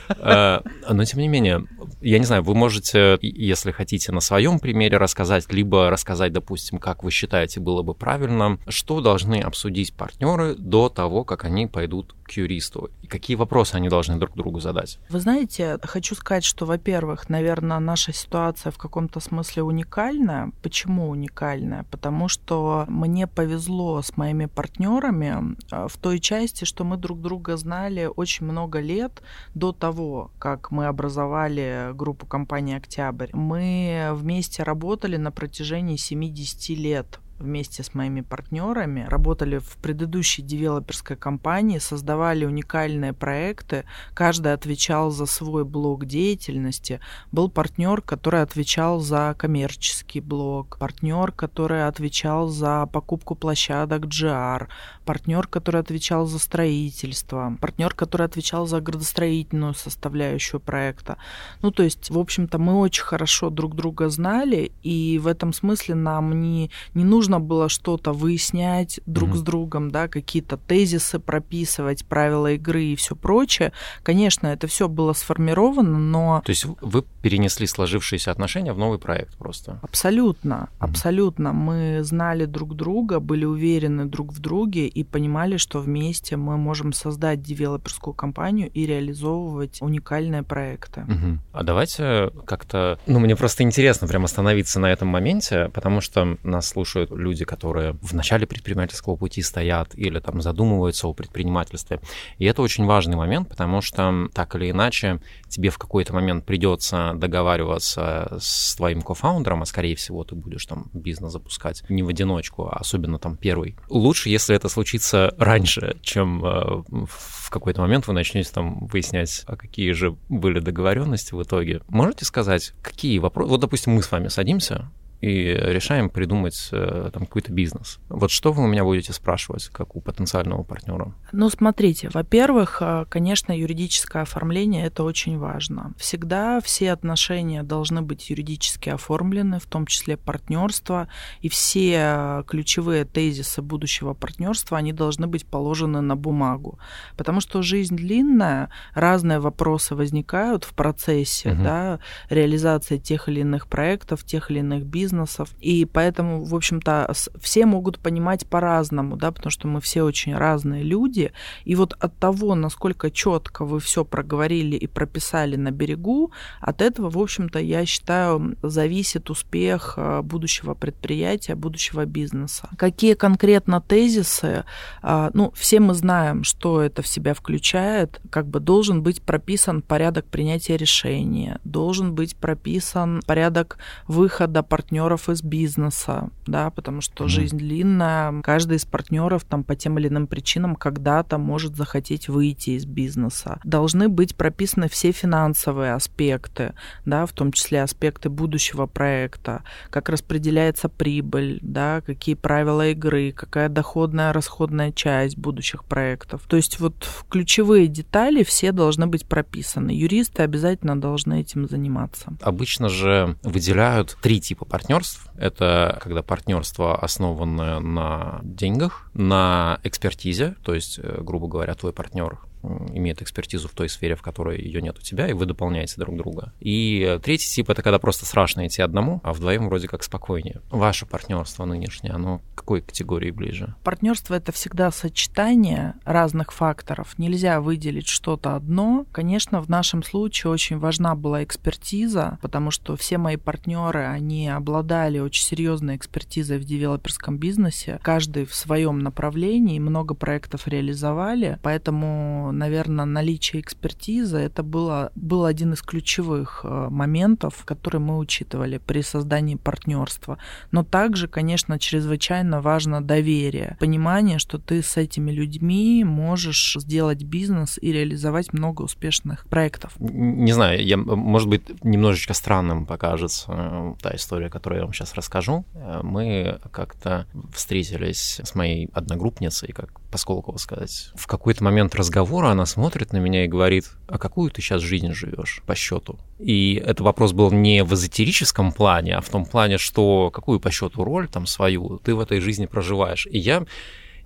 А, 0.09 0.63
но 0.89 1.03
тем 1.03 1.19
не 1.19 1.27
менее, 1.27 1.65
я 1.99 2.19
не 2.19 2.25
знаю, 2.25 2.43
вы 2.43 2.55
можете, 2.55 3.17
если 3.21 3.71
хотите, 3.71 4.11
на 4.13 4.21
своем 4.21 4.59
примере 4.59 4.97
рассказать, 4.97 5.51
либо 5.51 5.89
рассказать, 5.89 6.31
допустим, 6.31 6.77
как 6.77 7.03
вы 7.03 7.11
считаете 7.11 7.59
было 7.59 7.81
бы 7.81 7.93
правильно, 7.93 8.57
что 8.69 9.01
должны 9.01 9.41
обсудить 9.41 9.93
партнеры 9.93 10.55
до 10.55 10.87
того, 10.87 11.25
как 11.25 11.43
они 11.43 11.67
пойдут 11.67 12.15
к 12.31 12.37
юристу, 12.37 12.89
и 13.01 13.07
какие 13.07 13.35
вопросы 13.35 13.75
они 13.75 13.89
должны 13.89 14.17
друг 14.17 14.35
другу 14.35 14.59
задать. 14.59 14.99
Вы 15.09 15.19
знаете, 15.19 15.77
хочу 15.83 16.15
сказать, 16.15 16.43
что, 16.43 16.65
во-первых, 16.65 17.29
наверное, 17.29 17.79
наша 17.79 18.13
ситуация 18.13 18.71
в 18.71 18.77
каком-то 18.77 19.19
смысле 19.19 19.63
уникальная. 19.63 20.51
Почему 20.61 21.09
уникальная? 21.09 21.83
Потому 21.91 22.29
что 22.29 22.85
мне 22.87 23.27
повезло 23.27 24.01
с 24.01 24.15
моими 24.17 24.45
партнерами 24.45 25.57
а, 25.71 25.87
в 25.87 25.97
той 25.97 26.19
части, 26.19 26.65
что 26.65 26.83
мы 26.83 26.97
друг 26.97 27.21
друга 27.21 27.57
знали 27.57 28.09
очень 28.15 28.45
много 28.45 28.79
лет 28.79 29.21
до 29.53 29.73
того, 29.73 30.31
как 30.39 30.71
мы 30.71 30.85
образовали 30.85 31.91
группу 31.93 32.25
компании 32.25 32.77
«Октябрь». 32.77 33.29
Мы 33.33 34.09
вместе 34.13 34.63
работали 34.63 35.17
на 35.17 35.31
протяжении 35.31 35.97
70 35.97 36.77
лет 36.77 37.19
вместе 37.41 37.83
с 37.83 37.93
моими 37.93 38.21
партнерами, 38.21 39.05
работали 39.09 39.57
в 39.57 39.77
предыдущей 39.77 40.41
девелоперской 40.41 41.15
компании, 41.15 41.79
создавали 41.79 42.45
уникальные 42.45 43.13
проекты, 43.13 43.85
каждый 44.13 44.53
отвечал 44.53 45.11
за 45.11 45.25
свой 45.25 45.65
блок 45.65 46.05
деятельности. 46.05 46.99
Был 47.31 47.49
партнер, 47.49 48.01
который 48.01 48.41
отвечал 48.41 48.99
за 48.99 49.35
коммерческий 49.37 50.21
блок, 50.21 50.77
партнер, 50.79 51.31
который 51.31 51.87
отвечал 51.87 52.47
за 52.47 52.85
покупку 52.85 53.35
площадок 53.35 54.05
GR, 54.05 54.67
партнер, 55.05 55.47
который 55.47 55.81
отвечал 55.81 56.25
за 56.25 56.39
строительство, 56.39 57.57
партнер, 57.59 57.93
который 57.93 58.25
отвечал 58.25 58.67
за 58.67 58.79
градостроительную 58.81 59.73
составляющую 59.73 60.59
проекта. 60.59 61.17
Ну, 61.61 61.71
то 61.71 61.83
есть, 61.83 62.09
в 62.09 62.17
общем-то, 62.17 62.57
мы 62.57 62.79
очень 62.79 63.03
хорошо 63.03 63.49
друг 63.49 63.75
друга 63.75 64.09
знали, 64.09 64.71
и 64.83 65.19
в 65.19 65.27
этом 65.27 65.53
смысле 65.53 65.95
нам 65.95 66.41
не, 66.41 66.71
не 66.93 67.03
нужно 67.03 67.30
нужно 67.31 67.45
было 67.45 67.69
что-то 67.69 68.11
выяснять 68.11 68.99
друг 69.05 69.29
mm-hmm. 69.29 69.35
с 69.35 69.41
другом, 69.41 69.91
да, 69.91 70.07
какие-то 70.07 70.57
тезисы 70.57 71.19
прописывать, 71.19 72.05
правила 72.05 72.51
игры 72.51 72.83
и 72.83 72.95
все 72.95 73.15
прочее. 73.15 73.71
Конечно, 74.03 74.47
это 74.47 74.67
все 74.67 74.89
было 74.89 75.13
сформировано, 75.13 75.97
но... 75.97 76.41
То 76.45 76.49
есть 76.49 76.65
вы 76.65 77.03
перенесли 77.21 77.67
сложившиеся 77.67 78.31
отношения 78.31 78.73
в 78.73 78.77
новый 78.77 78.99
проект 78.99 79.37
просто? 79.37 79.79
Абсолютно, 79.81 80.53
mm-hmm. 80.53 80.75
абсолютно. 80.79 81.53
Мы 81.53 82.03
знали 82.03 82.45
друг 82.45 82.75
друга, 82.75 83.19
были 83.19 83.45
уверены 83.45 84.05
друг 84.05 84.33
в 84.33 84.39
друге 84.39 84.87
и 84.87 85.03
понимали, 85.03 85.57
что 85.57 85.79
вместе 85.79 86.35
мы 86.35 86.57
можем 86.57 86.91
создать 86.91 87.41
девелоперскую 87.41 88.13
компанию 88.13 88.69
и 88.73 88.85
реализовывать 88.85 89.81
уникальные 89.81 90.43
проекты. 90.43 91.01
Mm-hmm. 91.01 91.37
А 91.53 91.63
давайте 91.63 92.31
как-то... 92.45 92.99
Ну, 93.07 93.19
мне 93.19 93.35
просто 93.35 93.63
интересно 93.63 94.07
прям 94.07 94.25
остановиться 94.25 94.79
на 94.79 94.91
этом 94.91 95.07
моменте, 95.07 95.69
потому 95.73 96.01
что 96.01 96.37
нас 96.43 96.67
слушают 96.67 97.11
люди, 97.21 97.45
которые 97.45 97.93
в 98.01 98.13
начале 98.13 98.45
предпринимательского 98.45 99.15
пути 99.15 99.41
стоят 99.41 99.95
или 99.95 100.19
там 100.19 100.41
задумываются 100.41 101.07
о 101.07 101.13
предпринимательстве. 101.13 102.01
И 102.37 102.45
это 102.45 102.61
очень 102.61 102.85
важный 102.85 103.15
момент, 103.15 103.47
потому 103.47 103.81
что 103.81 104.27
так 104.33 104.55
или 104.55 104.71
иначе 104.71 105.21
тебе 105.47 105.69
в 105.69 105.77
какой-то 105.77 106.13
момент 106.13 106.45
придется 106.45 107.13
договариваться 107.15 108.37
с 108.39 108.75
твоим 108.75 109.01
кофаундером, 109.01 109.61
а 109.61 109.65
скорее 109.65 109.95
всего 109.95 110.23
ты 110.23 110.35
будешь 110.35 110.65
там 110.65 110.89
бизнес 110.93 111.31
запускать 111.31 111.83
не 111.89 112.03
в 112.03 112.09
одиночку, 112.09 112.67
а 112.67 112.77
особенно 112.77 113.19
там 113.19 113.37
первый. 113.37 113.77
Лучше, 113.89 114.29
если 114.29 114.55
это 114.55 114.69
случится 114.69 115.33
раньше, 115.37 115.97
чем 116.01 116.43
э, 116.43 116.83
в 117.07 117.49
какой-то 117.49 117.81
момент 117.81 118.07
вы 118.07 118.13
начнете 118.13 118.49
там 118.51 118.87
выяснять, 118.87 119.43
а 119.45 119.55
какие 119.55 119.91
же 119.91 120.17
были 120.29 120.59
договоренности 120.59 121.33
в 121.33 121.41
итоге. 121.41 121.81
Можете 121.87 122.25
сказать, 122.25 122.73
какие 122.81 123.19
вопросы... 123.19 123.49
Вот, 123.49 123.59
допустим, 123.59 123.93
мы 123.93 124.01
с 124.01 124.11
вами 124.11 124.27
садимся, 124.27 124.89
и 125.21 125.53
решаем 125.53 126.09
придумать 126.09 126.69
э, 126.71 127.09
там 127.13 127.25
какой-то 127.25 127.53
бизнес. 127.53 127.99
Вот 128.09 128.31
что 128.31 128.51
вы 128.51 128.63
у 128.63 128.67
меня 128.67 128.83
будете 128.83 129.13
спрашивать, 129.13 129.67
как 129.67 129.95
у 129.95 130.01
потенциального 130.01 130.63
партнера? 130.63 131.13
Ну, 131.31 131.49
смотрите, 131.49 132.09
во-первых, 132.09 132.79
э, 132.81 133.05
конечно, 133.07 133.57
юридическое 133.57 134.23
оформление 134.23 134.87
это 134.87 135.03
очень 135.03 135.37
важно. 135.37 135.93
Всегда 135.97 136.59
все 136.61 136.91
отношения 136.91 137.61
должны 137.61 138.01
быть 138.01 138.29
юридически 138.31 138.89
оформлены, 138.89 139.59
в 139.59 139.67
том 139.67 139.85
числе 139.85 140.17
партнерство, 140.17 141.07
и 141.41 141.49
все 141.49 142.43
ключевые 142.47 143.05
тезисы 143.05 143.61
будущего 143.61 144.13
партнерства, 144.13 144.77
они 144.77 144.91
должны 144.91 145.27
быть 145.27 145.45
положены 145.45 146.01
на 146.01 146.15
бумагу. 146.15 146.79
Потому 147.15 147.41
что 147.41 147.61
жизнь 147.61 147.95
длинная, 147.95 148.69
разные 148.95 149.39
вопросы 149.39 149.95
возникают 149.95 150.63
в 150.63 150.73
процессе 150.73 151.51
угу. 151.51 151.63
да, 151.63 151.99
реализации 152.29 152.97
тех 152.97 153.29
или 153.29 153.41
иных 153.41 153.67
проектов, 153.67 154.23
тех 154.23 154.49
или 154.49 154.59
иных 154.59 154.85
бизнесов, 154.85 155.10
бизнесов. 155.11 155.49
И 155.59 155.85
поэтому, 155.85 156.43
в 156.43 156.55
общем-то, 156.55 157.11
все 157.39 157.65
могут 157.65 157.99
понимать 157.99 158.47
по-разному, 158.47 159.17
да, 159.17 159.31
потому 159.31 159.51
что 159.51 159.67
мы 159.67 159.79
все 159.81 160.03
очень 160.03 160.35
разные 160.35 160.83
люди. 160.83 161.31
И 161.65 161.75
вот 161.75 161.95
от 161.99 162.17
того, 162.17 162.55
насколько 162.55 163.11
четко 163.11 163.65
вы 163.65 163.79
все 163.79 164.03
проговорили 164.05 164.75
и 164.75 164.87
прописали 164.87 165.57
на 165.57 165.71
берегу, 165.71 166.31
от 166.61 166.81
этого, 166.81 167.09
в 167.09 167.17
общем-то, 167.17 167.59
я 167.59 167.85
считаю, 167.85 168.55
зависит 168.63 169.29
успех 169.29 169.95
э, 169.97 170.21
будущего 170.21 170.73
предприятия, 170.75 171.55
будущего 171.55 172.05
бизнеса. 172.05 172.69
Какие 172.77 173.15
конкретно 173.15 173.81
тезисы? 173.81 174.63
А, 175.01 175.29
ну, 175.33 175.51
все 175.55 175.79
мы 175.79 175.93
знаем, 175.93 176.43
что 176.43 176.81
это 176.81 177.01
в 177.01 177.07
себя 177.07 177.33
включает. 177.33 178.21
Как 178.29 178.47
бы 178.47 178.59
должен 178.59 179.01
быть 179.01 179.21
прописан 179.21 179.81
порядок 179.81 180.25
принятия 180.25 180.77
решения, 180.77 181.59
должен 181.63 182.13
быть 182.15 182.35
прописан 182.35 183.21
порядок 183.25 183.77
выхода 184.07 184.63
партнера 184.63 185.00
партнеров 185.01 185.29
из 185.29 185.41
бизнеса, 185.41 186.29
да, 186.45 186.69
потому 186.69 187.01
что 187.01 187.25
mm. 187.25 187.27
жизнь 187.27 187.57
длинная, 187.57 188.41
каждый 188.43 188.77
из 188.77 188.85
партнеров 188.85 189.43
там 189.43 189.63
по 189.63 189.75
тем 189.75 189.97
или 189.97 190.09
иным 190.09 190.27
причинам 190.27 190.75
когда-то 190.75 191.39
может 191.39 191.75
захотеть 191.75 192.29
выйти 192.29 192.71
из 192.71 192.85
бизнеса. 192.85 193.59
Должны 193.63 194.09
быть 194.09 194.35
прописаны 194.35 194.87
все 194.89 195.11
финансовые 195.11 195.93
аспекты, 195.93 196.73
да, 197.05 197.25
в 197.25 197.31
том 197.31 197.51
числе 197.51 197.81
аспекты 197.81 198.29
будущего 198.29 198.85
проекта, 198.85 199.63
как 199.89 200.09
распределяется 200.09 200.87
прибыль, 200.87 201.57
да, 201.63 202.01
какие 202.01 202.35
правила 202.35 202.89
игры, 202.89 203.31
какая 203.31 203.69
доходная, 203.69 204.33
расходная 204.33 204.91
часть 204.91 205.37
будущих 205.37 205.83
проектов. 205.85 206.43
То 206.47 206.57
есть 206.57 206.79
вот 206.79 207.07
ключевые 207.29 207.87
детали 207.87 208.43
все 208.43 208.71
должны 208.71 209.07
быть 209.07 209.25
прописаны. 209.25 209.89
Юристы 209.89 210.43
обязательно 210.43 210.99
должны 210.99 211.41
этим 211.41 211.67
заниматься. 211.67 212.33
Обычно 212.41 212.87
же 212.87 213.35
выделяют 213.41 214.15
три 214.21 214.39
типа 214.39 214.65
партнеров 214.65 214.90
партнерств. 214.91 215.29
Это 215.37 215.99
когда 216.01 216.21
партнерство 216.21 216.97
основано 216.99 217.79
на 217.79 218.41
деньгах, 218.43 219.09
на 219.13 219.79
экспертизе, 219.83 220.55
то 220.63 220.73
есть, 220.73 220.99
э, 221.01 221.21
грубо 221.21 221.47
говоря, 221.47 221.73
твой 221.75 221.93
партнер 221.93 222.39
имеет 222.63 223.21
экспертизу 223.21 223.67
в 223.67 223.71
той 223.71 223.89
сфере, 223.89 224.15
в 224.15 224.21
которой 224.21 224.61
ее 224.61 224.81
нет 224.81 224.97
у 224.97 225.01
тебя, 225.01 225.27
и 225.27 225.33
вы 225.33 225.45
дополняете 225.45 225.95
друг 225.97 226.17
друга. 226.17 226.53
И 226.59 227.19
третий 227.23 227.47
тип 227.47 227.69
это 227.69 227.81
когда 227.81 227.99
просто 227.99 228.25
страшно 228.25 228.67
идти 228.67 228.81
одному, 228.81 229.21
а 229.23 229.33
вдвоем 229.33 229.67
вроде 229.67 229.87
как 229.87 230.03
спокойнее. 230.03 230.61
Ваше 230.69 231.05
партнерство 231.05 231.65
нынешнее, 231.65 232.13
оно 232.13 232.39
к 232.55 232.59
какой 232.61 232.81
категории 232.81 233.31
ближе? 233.31 233.75
Партнерство 233.83 234.35
это 234.35 234.51
всегда 234.51 234.91
сочетание 234.91 235.95
разных 236.05 236.51
факторов. 236.51 237.17
Нельзя 237.17 237.61
выделить 237.61 238.07
что-то 238.07 238.55
одно. 238.55 239.05
Конечно, 239.11 239.61
в 239.61 239.69
нашем 239.69 240.03
случае 240.03 240.51
очень 240.51 240.77
важна 240.77 241.15
была 241.15 241.43
экспертиза, 241.43 242.37
потому 242.41 242.71
что 242.71 242.95
все 242.95 243.17
мои 243.17 243.37
партнеры, 243.37 244.05
они 244.05 244.47
обладали 244.47 245.19
очень 245.19 245.43
серьезной 245.43 245.95
экспертизой 245.95 246.59
в 246.59 246.63
девелоперском 246.63 247.37
бизнесе, 247.37 247.99
каждый 248.03 248.45
в 248.45 248.53
своем 248.53 248.99
направлении, 248.99 249.79
много 249.79 250.13
проектов 250.13 250.67
реализовали, 250.67 251.59
поэтому 251.63 252.50
наверное, 252.51 253.05
наличие 253.05 253.61
экспертизы 253.61 254.37
это 254.37 254.63
было, 254.63 255.11
был 255.15 255.45
один 255.45 255.73
из 255.73 255.81
ключевых 255.81 256.61
э, 256.63 256.87
моментов, 256.89 257.63
которые 257.65 258.01
мы 258.01 258.17
учитывали 258.17 258.77
при 258.77 259.01
создании 259.01 259.55
партнерства. 259.55 260.37
Но 260.71 260.83
также, 260.83 261.27
конечно, 261.27 261.79
чрезвычайно 261.79 262.61
важно 262.61 263.01
доверие, 263.01 263.77
понимание, 263.79 264.39
что 264.39 264.57
ты 264.57 264.81
с 264.81 264.97
этими 264.97 265.31
людьми 265.31 266.03
можешь 266.03 266.77
сделать 266.79 267.23
бизнес 267.23 267.77
и 267.81 267.91
реализовать 267.91 268.53
много 268.53 268.81
успешных 268.81 269.45
проектов. 269.45 269.93
Не 269.99 270.51
знаю, 270.51 270.83
я, 270.83 270.97
может 270.97 271.47
быть, 271.47 271.83
немножечко 271.83 272.33
странным 272.33 272.85
покажется 272.85 273.45
э, 273.47 273.93
та 274.01 274.15
история, 274.15 274.49
которую 274.49 274.79
я 274.79 274.85
вам 274.85 274.93
сейчас 274.93 275.13
расскажу. 275.13 275.65
Э, 275.73 276.01
мы 276.03 276.59
как-то 276.71 277.27
встретились 277.53 278.39
с 278.43 278.55
моей 278.55 278.89
одногруппницей, 278.93 279.71
как 279.73 280.00
по 280.11 280.17
Сколково 280.17 280.57
сказать. 280.57 281.11
В 281.15 281.25
какой-то 281.25 281.63
момент 281.63 281.95
разговора 281.95 282.49
она 282.49 282.65
смотрит 282.65 283.13
на 283.13 283.17
меня 283.17 283.45
и 283.45 283.47
говорит, 283.47 283.85
а 284.07 284.17
какую 284.17 284.51
ты 284.51 284.61
сейчас 284.61 284.81
жизнь 284.81 285.11
живешь 285.13 285.63
по 285.65 285.73
счету? 285.73 286.19
И 286.37 286.75
этот 286.75 287.01
вопрос 287.01 287.31
был 287.31 287.51
не 287.51 287.83
в 287.83 287.93
эзотерическом 287.93 288.73
плане, 288.73 289.15
а 289.15 289.21
в 289.21 289.29
том 289.29 289.45
плане, 289.45 289.77
что 289.77 290.29
какую 290.29 290.59
по 290.59 290.69
счету 290.69 291.03
роль 291.03 291.27
там 291.27 291.45
свою 291.45 291.99
ты 292.03 292.13
в 292.13 292.19
этой 292.19 292.39
жизни 292.39 292.65
проживаешь. 292.65 293.27
И 293.31 293.39
я 293.39 293.65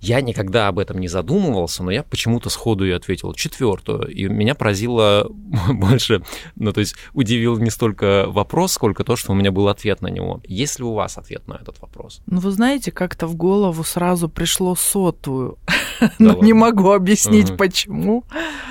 я 0.00 0.20
никогда 0.20 0.68
об 0.68 0.78
этом 0.78 0.98
не 0.98 1.08
задумывался, 1.08 1.82
но 1.82 1.90
я 1.90 2.02
почему-то 2.02 2.50
сходу 2.50 2.86
и 2.86 2.90
ответил 2.90 3.32
четвертую. 3.34 4.08
И 4.08 4.28
меня 4.28 4.54
поразило 4.54 5.28
больше, 5.68 6.22
ну 6.56 6.72
то 6.72 6.80
есть 6.80 6.96
удивил 7.12 7.58
не 7.58 7.70
столько 7.70 8.26
вопрос, 8.28 8.72
сколько 8.72 9.04
то, 9.04 9.16
что 9.16 9.32
у 9.32 9.34
меня 9.34 9.52
был 9.52 9.68
ответ 9.68 10.02
на 10.02 10.08
него. 10.08 10.40
Есть 10.46 10.78
ли 10.78 10.84
у 10.84 10.92
вас 10.92 11.18
ответ 11.18 11.46
на 11.48 11.54
этот 11.54 11.80
вопрос? 11.80 12.20
Ну 12.26 12.40
вы 12.40 12.50
знаете, 12.50 12.92
как-то 12.92 13.26
в 13.26 13.36
голову 13.36 13.84
сразу 13.84 14.28
пришло 14.28 14.74
сотую, 14.74 15.58
но 16.18 16.34
не 16.42 16.52
могу 16.52 16.90
объяснить 16.92 17.56
почему. 17.56 18.24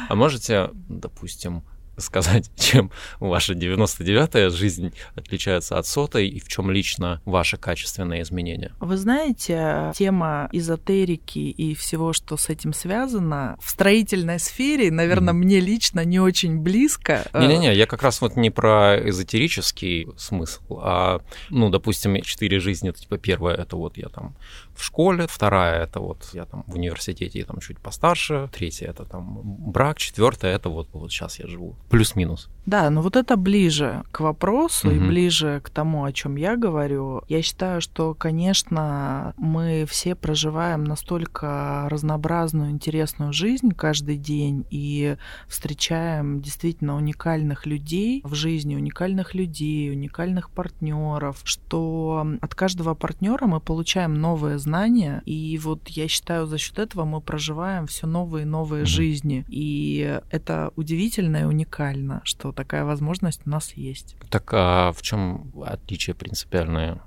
А 0.08 0.15
можете, 0.15 0.70
допустим, 0.89 1.63
сказать, 1.98 2.52
чем 2.58 2.92
ваша 3.20 3.54
99-я 3.54 4.50
жизнь 4.50 4.94
отличается 5.16 5.78
от 5.78 5.88
сотой 5.88 6.28
и 6.28 6.40
в 6.40 6.48
чем 6.48 6.72
лично 6.72 7.22
ваши 7.25 7.58
качественные 7.58 8.24
изменения? 8.24 8.72
Вы 8.80 8.98
знаете, 8.98 9.92
тема 9.96 10.50
эзотерики 10.52 11.40
и 11.40 11.75
всего, 11.75 12.14
что 12.14 12.38
с 12.38 12.50
этим 12.50 12.74
связано, 12.74 13.58
в 13.62 13.70
строительной 13.70 14.40
сфере, 14.40 14.92
наверное, 14.92 15.34
mm-hmm. 15.34 15.38
мне 15.38 15.60
лично 15.60 16.06
не 16.06 16.20
очень 16.20 16.60
близко. 16.60 17.25
Не-не-не, 17.34 17.74
я 17.74 17.88
как 17.88 18.04
раз 18.04 18.22
вот 18.22 18.36
не 18.36 18.50
про 18.50 18.98
эзотерический 19.10 20.08
смысл, 20.18 20.80
а, 20.82 21.22
ну, 21.50 21.70
допустим, 21.70 22.22
четыре 22.22 22.60
жизни, 22.60 22.90
это 22.90 23.00
типа 23.00 23.18
первое, 23.18 23.56
это 23.56 23.75
вот 23.75 23.98
я 23.98 24.10
там 24.10 24.36
в 24.75 24.84
школе, 24.84 25.27
вторая 25.29 25.84
это 25.84 26.00
вот 26.00 26.29
я 26.34 26.46
там 26.46 26.63
в 26.67 26.75
университете 26.75 27.44
там 27.46 27.60
чуть 27.60 27.79
постарше, 27.79 28.50
третья 28.53 28.88
это 28.88 29.05
там 29.05 29.41
брак, 29.44 29.98
четвертая 29.98 30.55
это 30.55 30.70
вот, 30.70 30.89
вот 30.94 31.12
сейчас 31.12 31.39
я 31.39 31.48
живу. 31.48 31.75
Плюс-минус. 31.89 32.50
Да, 32.65 32.89
но 32.89 33.01
вот 33.01 33.15
это 33.15 33.38
ближе 33.38 34.03
к 34.12 34.22
вопросу 34.22 34.88
угу. 34.88 34.96
и 34.96 35.00
ближе 35.00 35.62
к 35.63 35.70
тому, 35.70 36.03
о 36.03 36.12
чем 36.12 36.36
я 36.36 36.58
говорю. 36.58 37.22
Я 37.27 37.41
считаю, 37.41 37.79
что, 37.79 38.15
конечно, 38.15 39.34
мы 39.38 39.86
все 39.88 40.15
проживаем 40.15 40.84
настолько 40.84 41.88
разнообразную, 41.89 42.72
интересную 42.72 43.34
жизнь 43.34 43.72
каждый 43.72 44.17
день 44.17 44.65
и 44.72 45.17
встречаем 45.48 46.41
действительно 46.41 46.96
уникальных 46.96 47.65
людей 47.65 48.22
в 48.24 48.34
жизни, 48.34 48.75
уникальных 48.75 49.36
людей, 49.36 49.91
уникальных 49.91 50.50
партнеров, 50.50 51.41
что 51.44 52.25
от 52.41 52.55
каждого 52.55 52.96
партнера 52.96 53.46
мы 53.46 53.60
получаем 53.60 54.15
новые 54.15 54.58
знания, 54.66 55.22
и 55.26 55.58
вот 55.58 55.88
я 55.90 56.08
считаю, 56.08 56.46
за 56.48 56.58
счет 56.58 56.80
этого 56.80 57.06
мы 57.06 57.22
проживаем 57.22 57.88
все 57.88 58.08
новые 58.08 58.44
и 58.44 58.46
новые 58.46 58.84
угу. 58.84 58.90
жизни. 58.90 59.46
И 59.48 60.20
это 60.30 60.72
удивительно 60.76 61.38
и 61.38 61.44
уникально, 61.44 62.22
что 62.24 62.52
такая 62.52 62.84
возможность 62.84 63.42
у 63.46 63.50
нас 63.50 63.74
есть. 63.74 64.16
Так 64.30 64.50
а 64.54 64.92
в 64.92 65.02
чем 65.02 65.52
отличие 65.66 66.16
принципиальное 66.16 67.02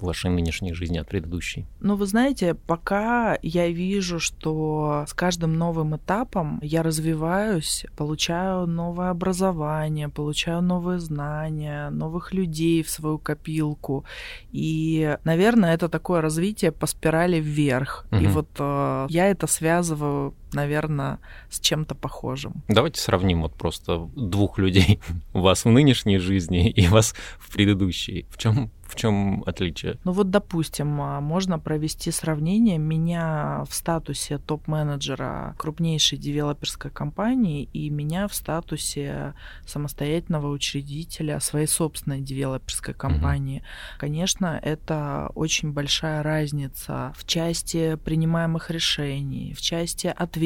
вашей 0.00 0.30
нынешней 0.30 0.72
жизни 0.74 0.98
от 0.98 1.08
предыдущей? 1.08 1.66
Ну, 1.80 1.96
вы 1.96 2.06
знаете, 2.06 2.54
пока 2.54 3.38
я 3.42 3.68
вижу, 3.68 4.18
что 4.20 5.04
с 5.06 5.14
каждым 5.14 5.54
новым 5.54 5.96
этапом 5.96 6.58
я 6.62 6.82
развиваюсь, 6.82 7.86
получаю 7.96 8.66
новое 8.66 9.10
образование, 9.10 10.08
получаю 10.08 10.62
новые 10.62 10.98
знания, 10.98 11.90
новых 11.90 12.32
людей 12.32 12.82
в 12.82 12.90
свою 12.90 13.18
копилку. 13.18 14.04
И, 14.52 15.16
наверное, 15.24 15.74
это 15.74 15.88
такое 15.88 16.20
развитие 16.20 16.72
по 16.72 16.86
спирали 16.86 17.40
вверх. 17.40 18.06
Угу. 18.12 18.20
И 18.20 18.26
вот 18.26 18.48
э, 18.58 19.06
я 19.08 19.28
это 19.28 19.46
связываю 19.46 20.34
наверное, 20.54 21.18
с 21.50 21.60
чем-то 21.60 21.94
похожим. 21.94 22.62
Давайте 22.68 23.00
сравним 23.00 23.42
вот 23.42 23.54
просто 23.54 24.08
двух 24.14 24.58
людей. 24.58 25.00
Вас 25.32 25.64
в 25.64 25.68
нынешней 25.68 26.18
жизни 26.18 26.70
и 26.70 26.86
вас 26.88 27.14
в 27.38 27.52
предыдущей. 27.52 28.26
В 28.30 28.38
чем 28.38 28.70
в 28.92 28.94
чем 28.94 29.42
отличие? 29.46 29.98
Ну 30.04 30.12
вот, 30.12 30.28
допустим, 30.28 31.00
а, 31.00 31.20
можно 31.22 31.58
провести 31.58 32.10
сравнение. 32.10 32.76
Меня 32.76 33.64
в 33.66 33.74
статусе 33.74 34.36
топ-менеджера 34.36 35.54
крупнейшей 35.56 36.18
девелоперской 36.18 36.90
компании 36.90 37.70
и 37.72 37.88
меня 37.88 38.28
в 38.28 38.34
статусе 38.34 39.32
самостоятельного 39.66 40.48
учредителя 40.48 41.40
своей 41.40 41.68
собственной 41.68 42.20
девелоперской 42.20 42.92
компании. 42.92 43.60
Угу. 43.60 44.00
Конечно, 44.00 44.60
это 44.62 45.30
очень 45.34 45.72
большая 45.72 46.22
разница 46.22 47.14
в 47.16 47.26
части 47.26 47.94
принимаемых 47.96 48.70
решений, 48.70 49.54
в 49.54 49.62
части 49.62 50.06
ответственности 50.06 50.41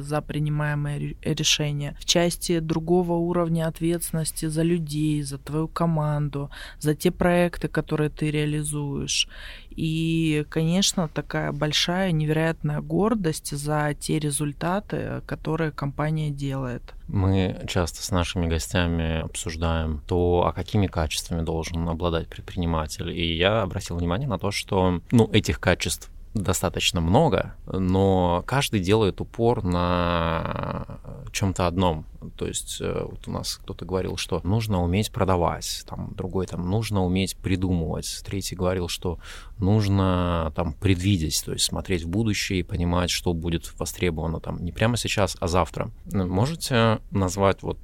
за 0.00 0.20
принимаемые 0.20 1.16
решения, 1.22 1.96
в 2.00 2.04
части 2.04 2.60
другого 2.60 3.14
уровня 3.14 3.66
ответственности 3.66 4.46
за 4.46 4.62
людей, 4.62 5.22
за 5.22 5.38
твою 5.38 5.68
команду, 5.68 6.50
за 6.78 6.94
те 6.94 7.10
проекты, 7.10 7.68
которые 7.68 8.10
ты 8.10 8.30
реализуешь. 8.30 9.28
И, 9.70 10.44
конечно, 10.48 11.08
такая 11.08 11.52
большая, 11.52 12.10
невероятная 12.12 12.80
гордость 12.80 13.56
за 13.56 13.94
те 13.98 14.18
результаты, 14.18 15.22
которые 15.26 15.70
компания 15.70 16.30
делает. 16.30 16.82
Мы 17.06 17.56
часто 17.68 18.02
с 18.02 18.10
нашими 18.10 18.46
гостями 18.46 19.20
обсуждаем 19.20 20.02
то, 20.06 20.44
а 20.46 20.52
какими 20.52 20.88
качествами 20.88 21.42
должен 21.42 21.88
обладать 21.88 22.28
предприниматель. 22.28 23.10
И 23.10 23.36
я 23.36 23.62
обратил 23.62 23.96
внимание 23.96 24.28
на 24.28 24.38
то, 24.38 24.50
что 24.50 25.00
ну, 25.10 25.30
этих 25.32 25.60
качеств 25.60 26.10
достаточно 26.34 27.00
много, 27.00 27.54
но 27.66 28.42
каждый 28.46 28.80
делает 28.80 29.20
упор 29.20 29.64
на 29.64 30.98
чем-то 31.32 31.66
одном. 31.66 32.06
То 32.36 32.46
есть 32.46 32.80
э, 32.80 33.04
вот 33.04 33.26
у 33.28 33.30
нас 33.30 33.56
кто-то 33.56 33.84
говорил, 33.84 34.16
что 34.16 34.40
нужно 34.44 34.82
уметь 34.82 35.12
продавать, 35.12 35.84
там 35.86 36.14
другой 36.16 36.46
там 36.46 36.68
нужно 36.68 37.04
уметь 37.04 37.36
придумывать, 37.36 38.22
третий 38.24 38.56
говорил, 38.56 38.88
что 38.88 39.18
нужно 39.58 40.52
там 40.56 40.72
предвидеть, 40.74 41.42
то 41.44 41.52
есть 41.52 41.64
смотреть 41.64 42.04
в 42.04 42.08
будущее 42.08 42.60
и 42.60 42.64
понимать, 42.64 43.10
что 43.10 43.32
будет 43.32 43.72
востребовано 43.78 44.40
там 44.40 44.62
не 44.64 44.72
прямо 44.72 44.96
сейчас, 44.96 45.36
а 45.40 45.48
завтра. 45.48 45.90
Можете 46.12 47.00
назвать 47.10 47.62
вот 47.62 47.78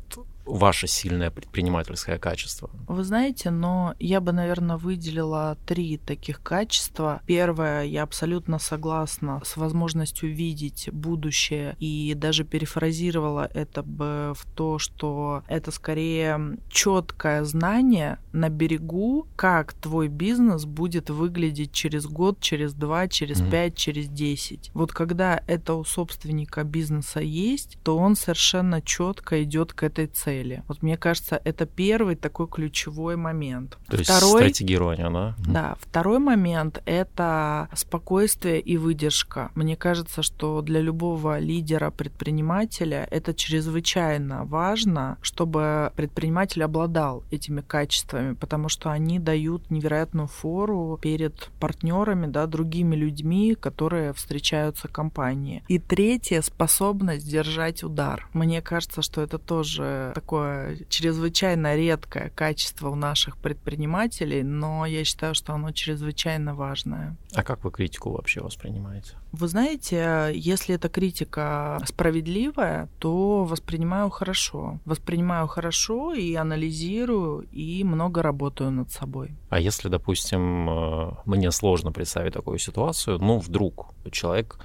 ваше 0.44 0.86
сильное 0.86 1.30
предпринимательское 1.30 2.18
качество? 2.18 2.70
Вы 2.86 3.04
знаете, 3.04 3.50
но 3.50 3.94
я 3.98 4.20
бы, 4.20 4.32
наверное, 4.32 4.76
выделила 4.76 5.56
три 5.66 5.96
таких 5.98 6.42
качества. 6.42 7.22
Первое, 7.26 7.84
я 7.84 8.02
абсолютно 8.02 8.58
согласна 8.58 9.40
с 9.44 9.56
возможностью 9.56 10.34
видеть 10.34 10.90
будущее 10.92 11.76
и 11.78 12.14
даже 12.14 12.44
перефразировала 12.44 13.48
это 13.54 13.82
бы 13.82 14.32
в 14.36 14.44
то, 14.54 14.78
что 14.78 15.42
это 15.48 15.70
скорее 15.70 16.58
четкое 16.68 17.44
знание 17.44 18.18
на 18.32 18.48
берегу, 18.48 19.26
как 19.36 19.72
твой 19.72 20.08
бизнес 20.08 20.64
будет 20.64 21.10
выглядеть 21.10 21.72
через 21.72 22.06
год, 22.06 22.40
через 22.40 22.74
два, 22.74 23.08
через 23.08 23.40
mm-hmm. 23.40 23.50
пять, 23.50 23.76
через 23.76 24.08
десять. 24.08 24.70
Вот 24.74 24.92
когда 24.92 25.42
это 25.46 25.74
у 25.74 25.84
собственника 25.84 26.64
бизнеса 26.64 27.20
есть, 27.20 27.78
то 27.82 27.96
он 27.96 28.16
совершенно 28.16 28.82
четко 28.82 29.42
идет 29.42 29.72
к 29.72 29.82
этой 29.82 30.06
цели 30.06 30.33
цели. 30.34 30.62
Вот 30.68 30.82
мне 30.82 30.96
кажется, 30.96 31.40
это 31.44 31.66
первый 31.66 32.16
такой 32.16 32.46
ключевой 32.48 33.16
момент. 33.16 33.78
То 33.88 33.96
второй, 33.96 34.42
есть 34.44 34.56
стратегирование, 34.56 35.10
да? 35.10 35.34
Да. 35.46 35.76
Второй 35.80 36.18
момент— 36.18 36.82
это 36.86 37.68
спокойствие 37.74 38.60
и 38.60 38.76
выдержка. 38.76 39.50
Мне 39.54 39.76
кажется, 39.76 40.22
что 40.22 40.62
для 40.62 40.80
любого 40.80 41.38
лидера, 41.38 41.90
предпринимателя 41.90 43.06
это 43.10 43.34
чрезвычайно 43.34 44.44
важно, 44.44 45.16
чтобы 45.22 45.92
предприниматель 45.96 46.62
обладал 46.64 47.22
этими 47.30 47.60
качествами, 47.60 48.34
потому 48.34 48.68
что 48.68 48.90
они 48.90 49.18
дают 49.18 49.70
невероятную 49.70 50.26
фору 50.26 50.98
перед 51.00 51.50
партнерами, 51.60 52.26
да, 52.26 52.46
другими 52.46 52.96
людьми, 52.96 53.54
которые 53.54 54.12
встречаются 54.12 54.88
в 54.88 54.92
компании. 54.92 55.62
И 55.68 55.78
третье— 55.78 56.42
способность 56.42 57.30
держать 57.30 57.84
удар. 57.84 58.28
Мне 58.32 58.62
кажется, 58.62 59.02
что 59.02 59.20
это 59.22 59.38
тоже 59.38 60.12
такое 60.24 60.78
чрезвычайно 60.88 61.76
редкое 61.76 62.30
качество 62.30 62.88
у 62.88 62.94
наших 62.94 63.36
предпринимателей, 63.36 64.42
но 64.42 64.86
я 64.86 65.04
считаю, 65.04 65.34
что 65.34 65.52
оно 65.52 65.70
чрезвычайно 65.72 66.54
важное. 66.54 67.16
А 67.34 67.42
как 67.42 67.62
вы 67.64 67.70
критику 67.70 68.10
вообще 68.10 68.40
воспринимаете? 68.40 69.16
Вы 69.32 69.48
знаете, 69.48 70.32
если 70.34 70.76
эта 70.76 70.88
критика 70.88 71.78
справедливая, 71.86 72.88
то 72.98 73.44
воспринимаю 73.44 74.08
хорошо. 74.08 74.78
Воспринимаю 74.86 75.46
хорошо 75.46 76.14
и 76.14 76.34
анализирую, 76.34 77.46
и 77.52 77.84
много 77.84 78.22
работаю 78.22 78.70
над 78.70 78.90
собой. 78.90 79.34
А 79.50 79.60
если, 79.60 79.90
допустим, 79.90 80.70
э, 80.70 81.10
мне 81.26 81.50
сложно 81.50 81.92
представить 81.92 82.32
такую 82.32 82.58
ситуацию, 82.58 83.18
ну, 83.18 83.38
вдруг 83.38 83.92
человек 84.10 84.58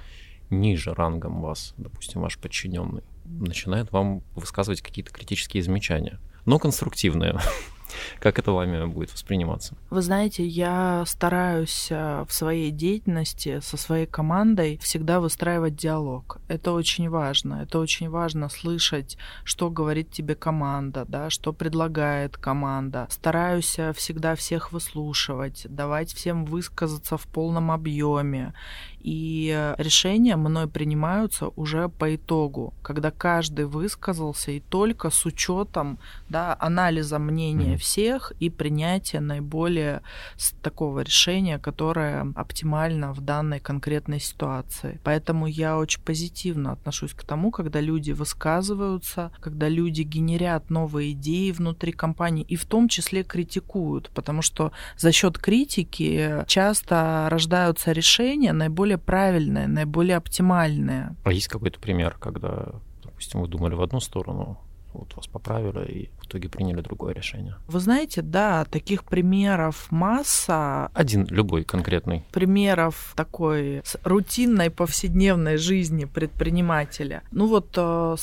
ниже 0.48 0.94
рангом 0.94 1.42
вас, 1.42 1.74
допустим, 1.76 2.22
ваш 2.22 2.38
подчиненный, 2.38 3.02
начинает 3.38 3.92
вам 3.92 4.22
высказывать 4.34 4.82
какие-то 4.82 5.12
критические 5.12 5.62
замечания, 5.62 6.18
но 6.44 6.58
конструктивные. 6.58 7.38
Как 8.18 8.38
это 8.38 8.52
вами 8.52 8.86
будет 8.86 9.12
восприниматься? 9.12 9.74
Вы 9.90 10.02
знаете, 10.02 10.46
я 10.46 11.04
стараюсь 11.06 11.88
э, 11.90 12.24
в 12.28 12.32
своей 12.32 12.70
деятельности 12.70 13.60
со 13.60 13.76
своей 13.76 14.06
командой 14.06 14.78
всегда 14.82 15.20
выстраивать 15.20 15.76
диалог. 15.76 16.38
Это 16.48 16.72
очень 16.72 17.08
важно. 17.08 17.62
Это 17.62 17.78
очень 17.78 18.08
важно 18.08 18.48
слышать, 18.48 19.16
что 19.44 19.70
говорит 19.70 20.10
тебе 20.10 20.34
команда, 20.34 21.04
да, 21.08 21.30
что 21.30 21.52
предлагает 21.52 22.36
команда. 22.36 23.06
Стараюсь 23.10 23.78
э, 23.78 23.92
всегда 23.92 24.34
всех 24.34 24.72
выслушивать, 24.72 25.66
давать 25.68 26.12
всем 26.12 26.44
высказаться 26.44 27.16
в 27.16 27.26
полном 27.26 27.70
объеме 27.70 28.54
и 29.02 29.74
решения 29.78 30.36
мной 30.36 30.68
принимаются 30.68 31.48
уже 31.48 31.88
по 31.88 32.14
итогу, 32.14 32.74
когда 32.82 33.10
каждый 33.10 33.66
высказался 33.66 34.52
и 34.52 34.60
только 34.60 35.10
с 35.10 35.26
учетом 35.26 35.98
да, 36.28 36.56
анализа 36.58 37.18
мнения 37.18 37.74
mm-hmm. 37.74 37.78
всех 37.78 38.32
и 38.40 38.50
принятия 38.50 39.20
наиболее 39.20 40.02
такого 40.62 41.00
решения, 41.00 41.58
которое 41.58 42.32
оптимально 42.34 43.12
в 43.12 43.20
данной 43.20 43.60
конкретной 43.60 44.20
ситуации. 44.20 45.00
Поэтому 45.04 45.46
я 45.46 45.78
очень 45.78 46.02
позитивно 46.02 46.72
отношусь 46.72 47.14
к 47.14 47.24
тому, 47.24 47.50
когда 47.50 47.80
люди 47.80 48.12
высказываются, 48.12 49.32
когда 49.40 49.68
люди 49.68 50.02
генерят 50.02 50.70
новые 50.70 51.12
идеи 51.12 51.50
внутри 51.50 51.92
компании 51.92 52.44
и 52.48 52.56
в 52.56 52.64
том 52.64 52.88
числе 52.88 53.22
критикуют, 53.22 54.10
потому 54.14 54.42
что 54.42 54.72
за 54.96 55.12
счет 55.12 55.38
критики 55.38 56.44
часто 56.46 57.28
рождаются 57.30 57.92
решения 57.92 58.52
наиболее 58.52 58.89
наиболее 58.90 58.98
правильное, 58.98 59.66
наиболее 59.66 60.16
оптимальное. 60.16 61.14
А 61.24 61.32
есть 61.32 61.48
какой-то 61.48 61.78
пример, 61.78 62.16
когда, 62.18 62.72
допустим, 63.02 63.40
вы 63.40 63.48
думали 63.48 63.74
в 63.74 63.82
одну 63.82 64.00
сторону, 64.00 64.58
вот 64.92 65.14
вас 65.14 65.26
поправили 65.26 65.92
и 65.92 66.10
итоге 66.30 66.48
приняли 66.48 66.80
другое 66.80 67.14
решение. 67.14 67.56
Вы 67.66 67.80
знаете, 67.80 68.22
да, 68.22 68.64
таких 68.64 69.04
примеров 69.04 69.90
масса. 69.90 70.90
Один, 70.94 71.26
любой 71.30 71.64
конкретный. 71.64 72.24
Примеров 72.32 73.12
такой 73.16 73.82
рутинной 74.04 74.70
повседневной 74.70 75.56
жизни 75.56 76.04
предпринимателя. 76.04 77.22
Ну 77.32 77.46
вот, 77.46 77.74
э, 77.76 78.16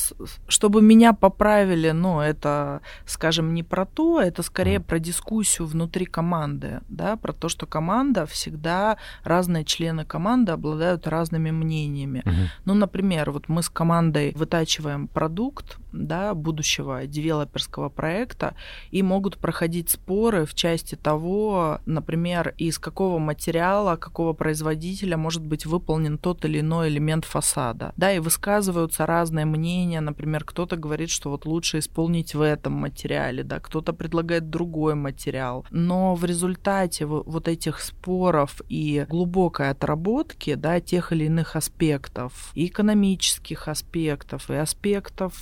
чтобы 0.48 0.82
меня 0.82 1.14
поправили, 1.14 1.92
ну 1.92 2.22
это, 2.22 2.82
скажем, 3.06 3.54
не 3.54 3.64
про 3.64 3.86
то, 3.86 4.22
это 4.22 4.42
скорее 4.44 4.78
mm. 4.78 4.84
про 4.84 5.00
дискуссию 5.00 5.68
внутри 5.68 6.06
команды, 6.06 6.80
да, 6.90 7.18
про 7.18 7.34
то, 7.34 7.50
что 7.50 7.66
команда 7.66 8.26
всегда, 8.26 8.98
разные 9.24 9.66
члены 9.66 10.06
команды 10.06 10.52
обладают 10.52 11.08
разными 11.08 11.52
мнениями. 11.52 12.24
Mm-hmm. 12.26 12.48
Ну, 12.66 12.74
например, 12.74 13.32
вот 13.32 13.50
мы 13.50 13.62
с 13.62 13.70
командой 13.70 14.34
вытачиваем 14.36 15.08
продукт, 15.08 15.78
да, 16.06 16.34
будущего 16.34 17.08
девелоперского 17.08 17.90
проекта, 17.90 18.56
и 18.92 19.02
могут 19.02 19.38
проходить 19.38 19.90
споры 19.90 20.46
в 20.46 20.54
части 20.54 20.96
того, 20.96 21.80
например, 21.86 22.54
из 22.58 22.80
какого 22.80 23.18
материала, 23.18 23.96
какого 23.96 24.34
производителя 24.34 25.18
может 25.18 25.44
быть 25.44 25.66
выполнен 25.66 26.18
тот 26.18 26.46
или 26.46 26.60
иной 26.60 26.90
элемент 26.90 27.26
фасада. 27.26 27.94
Да, 27.98 28.14
и 28.14 28.20
высказываются 28.20 29.06
разные 29.06 29.46
мнения, 29.46 30.02
например, 30.02 30.44
кто-то 30.44 30.78
говорит, 30.78 31.10
что 31.10 31.30
вот 31.30 31.46
лучше 31.46 31.80
исполнить 31.80 32.36
в 32.36 32.42
этом 32.42 32.74
материале, 32.74 33.44
да, 33.44 33.60
кто-то 33.60 33.94
предлагает 33.94 34.50
другой 34.50 34.96
материал. 34.96 35.66
Но 35.72 36.16
в 36.16 36.26
результате 36.26 37.06
вот 37.06 37.48
этих 37.48 37.80
споров 37.80 38.62
и 38.70 39.06
глубокой 39.10 39.70
отработки, 39.70 40.56
да, 40.56 40.80
тех 40.80 41.12
или 41.12 41.26
иных 41.26 41.56
аспектов, 41.56 42.52
и 42.54 42.68
экономических 42.68 43.68
аспектов, 43.68 44.50
и 44.50 44.56
аспектов 44.56 45.34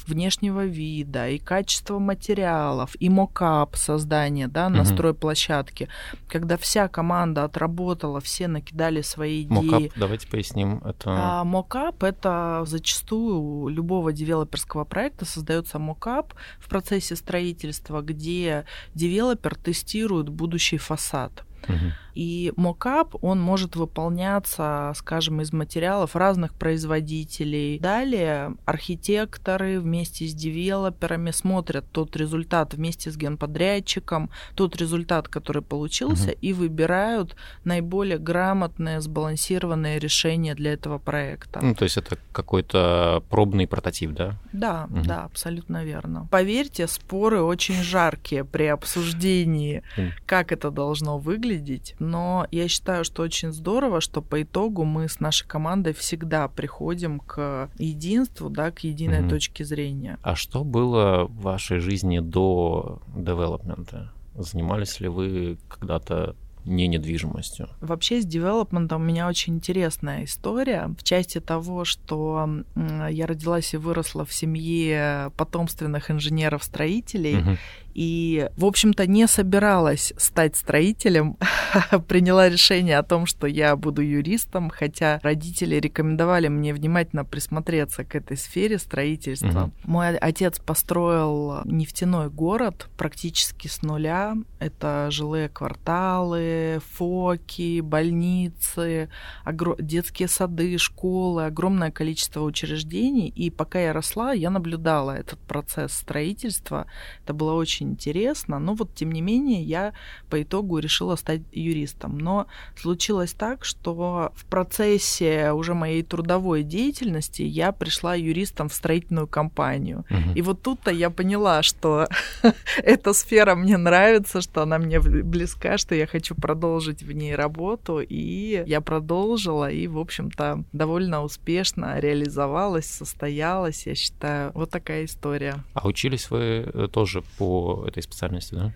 внешнего 0.49 0.65
вида, 0.65 1.29
и 1.29 1.37
качества 1.37 1.99
материалов, 1.99 2.95
и 2.99 3.09
mockup 3.09 3.75
создания, 3.75 4.47
да, 4.47 4.69
настрой 4.69 5.11
угу. 5.11 5.19
площадки. 5.19 5.87
Когда 6.27 6.57
вся 6.57 6.87
команда 6.87 7.43
отработала, 7.43 8.19
все 8.19 8.47
накидали 8.47 9.01
свои 9.01 9.43
идеи. 9.43 9.53
Mockup, 9.53 9.83
давайте 9.95 10.27
поясним. 10.27 10.81
Это... 10.85 11.09
А, 11.09 11.43
mockup — 11.43 12.03
это 12.03 12.63
зачастую 12.65 13.39
у 13.39 13.69
любого 13.69 14.11
девелоперского 14.11 14.85
проекта 14.85 15.25
создается 15.25 15.79
mockup 15.79 16.33
в 16.59 16.69
процессе 16.69 17.15
строительства, 17.15 18.01
где 18.01 18.65
девелопер 18.93 19.55
тестирует 19.55 20.29
будущий 20.29 20.77
фасад. 20.77 21.43
Угу. 21.67 22.04
И 22.15 22.53
mockup, 22.55 23.13
он 23.21 23.41
может 23.41 23.75
выполняться, 23.75 24.93
скажем, 24.95 25.41
из 25.41 25.51
материалов 25.51 26.15
разных 26.15 26.53
производителей. 26.53 27.77
Далее 27.79 28.55
архитекторы 28.65 29.79
вместе 29.81 30.25
с 30.25 30.33
девелоперами 30.33 31.31
смотрят 31.31 31.85
тот 31.91 32.15
результат 32.15 32.73
вместе 32.73 33.11
с 33.11 33.17
генподрядчиком, 33.17 34.29
тот 34.55 34.77
результат, 34.77 35.27
который 35.27 35.61
получился, 35.61 36.29
угу. 36.29 36.37
и 36.41 36.53
выбирают 36.53 37.35
наиболее 37.65 38.17
грамотное, 38.17 39.01
сбалансированное 39.01 39.97
решение 39.97 40.55
для 40.55 40.73
этого 40.73 40.97
проекта. 40.99 41.59
Ну, 41.61 41.75
то 41.75 41.83
есть 41.83 41.97
это 41.97 42.17
какой-то 42.31 43.23
пробный 43.29 43.67
прототип, 43.67 44.11
да? 44.11 44.39
Да, 44.53 44.87
угу. 44.89 45.01
да, 45.03 45.25
абсолютно 45.25 45.83
верно. 45.83 46.29
Поверьте, 46.31 46.87
споры 46.87 47.41
очень 47.41 47.83
жаркие 47.83 48.45
при 48.45 48.67
обсуждении, 48.67 49.83
как 50.25 50.53
это 50.53 50.71
должно 50.71 51.17
выглядеть 51.17 51.93
но 52.05 52.47
я 52.51 52.67
считаю, 52.67 53.03
что 53.03 53.23
очень 53.23 53.51
здорово, 53.51 53.99
что 54.01 54.21
по 54.21 54.41
итогу 54.41 54.85
мы 54.85 55.09
с 55.09 55.19
нашей 55.19 55.47
командой 55.47 55.93
всегда 55.93 56.47
приходим 56.47 57.19
к 57.19 57.69
единству, 57.77 58.49
да, 58.49 58.71
к 58.71 58.79
единой 58.79 59.21
mm-hmm. 59.21 59.29
точке 59.29 59.65
зрения. 59.65 60.17
А 60.21 60.35
что 60.35 60.63
было 60.63 61.25
в 61.25 61.41
вашей 61.41 61.79
жизни 61.79 62.19
до 62.19 63.01
девелопмента? 63.15 64.11
Занимались 64.35 64.99
ли 64.99 65.07
вы 65.07 65.57
когда-то 65.67 66.35
не 66.65 66.87
недвижимостью. 66.87 67.69
Вообще 67.79 68.21
с 68.21 68.25
девелопментом 68.25 69.01
у 69.01 69.05
меня 69.05 69.27
очень 69.27 69.55
интересная 69.55 70.25
история 70.25 70.89
в 70.97 71.03
части 71.03 71.39
того, 71.39 71.85
что 71.85 72.49
я 72.75 73.27
родилась 73.27 73.73
и 73.73 73.77
выросла 73.77 74.25
в 74.25 74.33
семье 74.33 75.31
потомственных 75.37 76.09
инженеров-строителей, 76.09 77.37
угу. 77.37 77.57
И, 77.95 78.49
в 78.57 78.65
общем-то, 78.65 79.07
не 79.07 79.25
собиралась 79.25 80.13
стать 80.17 80.57
строителем, 80.57 81.37
приняла 82.07 82.49
решение 82.49 82.97
о 82.97 83.03
том, 83.03 83.25
что 83.25 83.47
я 83.47 83.73
буду 83.77 84.01
юристом, 84.01 84.69
хотя 84.69 85.19
родители 85.23 85.77
рекомендовали 85.77 86.49
мне 86.49 86.73
внимательно 86.73 87.23
присмотреться 87.23 88.03
к 88.03 88.13
этой 88.15 88.35
сфере 88.35 88.79
строительства. 88.79 89.63
Угу. 89.63 89.71
Мой 89.85 90.17
отец 90.17 90.59
построил 90.59 91.61
нефтяной 91.63 92.29
город 92.29 92.89
практически 92.97 93.69
с 93.69 93.81
нуля. 93.81 94.35
Это 94.59 95.07
жилые 95.09 95.47
кварталы, 95.47 96.81
фоки, 96.91 97.79
больницы, 97.79 99.09
огр... 99.45 99.77
детские 99.79 100.27
сады, 100.27 100.77
школы, 100.77 101.45
огромное 101.45 101.91
количество 101.91 102.41
учреждений. 102.41 103.29
И 103.29 103.49
пока 103.49 103.79
я 103.79 103.93
росла, 103.93 104.33
я 104.33 104.49
наблюдала 104.49 105.11
этот 105.11 105.39
процесс 105.39 105.93
строительства. 105.93 106.87
Это 107.23 107.33
было 107.33 107.53
очень 107.53 107.84
очень 107.85 107.91
интересно, 107.91 108.59
но 108.59 108.73
вот 108.73 108.93
тем 108.95 109.11
не 109.11 109.21
менее 109.21 109.61
я 109.63 109.93
по 110.29 110.41
итогу 110.41 110.79
решила 110.79 111.15
стать 111.15 111.41
юристом. 111.51 112.17
Но 112.17 112.47
случилось 112.75 113.33
так, 113.33 113.65
что 113.65 114.31
в 114.35 114.45
процессе 114.45 115.51
уже 115.51 115.73
моей 115.73 116.03
трудовой 116.03 116.63
деятельности 116.63 117.41
я 117.41 117.71
пришла 117.71 118.15
юристом 118.15 118.69
в 118.69 118.73
строительную 118.73 119.27
компанию. 119.27 120.05
Угу. 120.09 120.35
И 120.35 120.41
вот 120.41 120.61
тут-то 120.61 120.91
я 120.91 121.09
поняла, 121.09 121.63
что 121.63 122.07
эта 122.83 123.13
сфера 123.13 123.55
мне 123.55 123.77
нравится, 123.77 124.41
что 124.41 124.61
она 124.61 124.77
мне 124.77 124.99
близка, 124.99 125.77
что 125.77 125.95
я 125.95 126.07
хочу 126.07 126.35
продолжить 126.35 127.03
в 127.03 127.11
ней 127.11 127.35
работу. 127.35 127.99
И 127.99 128.63
я 128.67 128.81
продолжила, 128.81 129.69
и, 129.69 129.87
в 129.87 129.97
общем-то, 129.97 130.63
довольно 130.73 131.23
успешно 131.23 131.99
реализовалась, 131.99 132.85
состоялась, 132.85 133.87
я 133.87 133.95
считаю. 133.95 134.51
Вот 134.53 134.69
такая 134.69 135.05
история. 135.05 135.55
А 135.73 135.87
учились 135.87 136.29
вы 136.31 136.69
э, 136.73 136.87
тоже 136.91 137.21
по 137.37 137.74
этой 137.83 138.01
специальности, 138.03 138.55
да? 138.55 138.71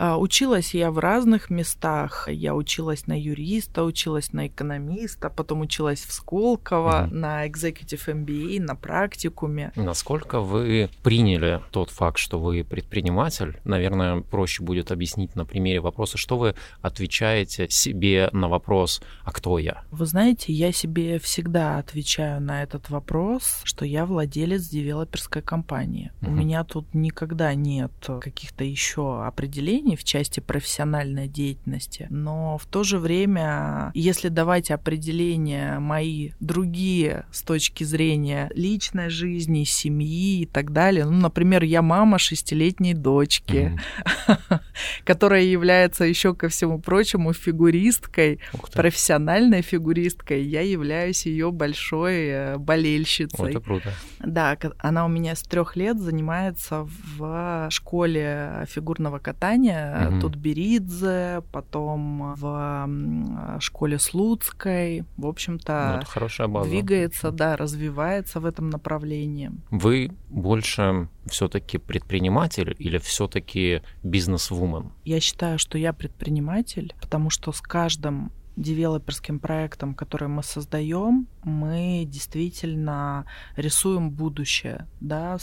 А, 0.00 0.16
училась 0.16 0.74
я 0.74 0.92
в 0.92 0.98
разных 0.98 1.50
местах. 1.50 2.28
Я 2.30 2.54
училась 2.54 3.08
на 3.08 3.20
юриста, 3.20 3.82
училась 3.82 4.32
на 4.32 4.46
экономиста, 4.46 5.28
потом 5.28 5.62
училась 5.62 6.00
в 6.02 6.12
Сколково, 6.12 7.08
mm-hmm. 7.08 7.14
на 7.14 7.48
Executive 7.48 8.06
MBA, 8.06 8.60
на 8.60 8.76
практикуме. 8.76 9.72
Насколько 9.74 10.40
вы 10.40 10.88
приняли 11.02 11.60
тот 11.72 11.90
факт, 11.90 12.18
что 12.18 12.38
вы 12.38 12.62
предприниматель? 12.62 13.58
Наверное, 13.64 14.20
проще 14.20 14.62
будет 14.62 14.92
объяснить 14.92 15.34
на 15.34 15.44
примере 15.44 15.80
вопроса, 15.80 16.16
что 16.16 16.38
вы 16.38 16.54
отвечаете 16.80 17.66
себе 17.68 18.30
на 18.32 18.48
вопрос 18.48 19.02
«А 19.24 19.32
кто 19.32 19.58
я?». 19.58 19.82
Вы 19.90 20.06
знаете, 20.06 20.52
я 20.52 20.70
себе 20.70 21.18
всегда 21.18 21.78
отвечаю 21.78 22.40
на 22.40 22.62
этот 22.62 22.88
вопрос, 22.88 23.62
что 23.64 23.84
я 23.84 24.06
владелец 24.06 24.68
девелоперской 24.68 25.42
компании. 25.42 26.12
Mm-hmm. 26.20 26.28
У 26.28 26.30
меня 26.30 26.62
тут 26.62 26.94
никогда 26.94 27.52
нет 27.54 27.90
каких-то 28.20 28.62
еще 28.62 29.24
определений 29.26 29.87
в 29.96 30.04
части 30.04 30.40
профессиональной 30.40 31.28
деятельности, 31.28 32.06
но 32.10 32.58
в 32.58 32.66
то 32.66 32.84
же 32.84 32.98
время, 32.98 33.90
если 33.94 34.28
давать 34.28 34.70
определения 34.70 35.78
мои 35.78 36.30
другие 36.40 37.26
с 37.32 37.42
точки 37.42 37.84
зрения 37.84 38.50
личной 38.54 39.10
жизни, 39.10 39.64
семьи 39.64 40.42
и 40.42 40.46
так 40.46 40.72
далее, 40.72 41.04
ну, 41.04 41.12
например, 41.12 41.62
я 41.62 41.82
мама 41.82 42.18
шестилетней 42.18 42.94
дочки, 42.94 43.78
которая 45.04 45.42
является 45.42 46.04
еще 46.04 46.34
ко 46.34 46.48
всему 46.48 46.80
прочему 46.80 47.32
фигуристкой, 47.32 48.40
профессиональной 48.72 49.62
фигуристкой, 49.62 50.42
я 50.42 50.62
являюсь 50.62 51.26
ее 51.26 51.50
большой 51.50 52.14
э, 52.28 52.56
болельщицей. 52.58 53.50
Это 53.50 53.60
круто. 53.60 53.92
Да, 54.20 54.56
она 54.78 55.04
у 55.04 55.08
меня 55.08 55.34
с 55.34 55.42
трех 55.42 55.76
лет 55.76 55.98
занимается 55.98 56.86
в 57.16 57.68
школе 57.70 58.66
фигурного 58.68 59.18
катания 59.18 59.67
угу. 59.70 60.20
Тутберидзе, 60.20 61.42
потом 61.52 62.34
в 62.34 63.60
школе 63.60 63.98
Слуцкой. 63.98 65.04
В 65.16 65.26
общем-то, 65.26 66.04
ну, 66.40 66.64
двигается, 66.64 67.30
да, 67.30 67.56
развивается 67.56 68.40
в 68.40 68.46
этом 68.46 68.70
направлении. 68.70 69.50
Вы 69.70 70.10
больше 70.28 71.08
все-таки 71.26 71.78
предприниматель 71.78 72.74
или 72.78 72.98
все-таки 72.98 73.82
бизнес-вумен? 74.02 74.92
Я 75.04 75.20
считаю, 75.20 75.58
что 75.58 75.78
я 75.78 75.92
предприниматель, 75.92 76.94
потому 77.00 77.30
что 77.30 77.52
с 77.52 77.60
каждым 77.60 78.32
девелоперским 78.56 79.38
проектом, 79.38 79.94
который 79.94 80.28
мы 80.28 80.42
создаем, 80.42 81.28
мы 81.48 82.04
действительно 82.06 83.24
рисуем 83.56 84.10
будущее, 84.10 84.86
да, 85.00 85.38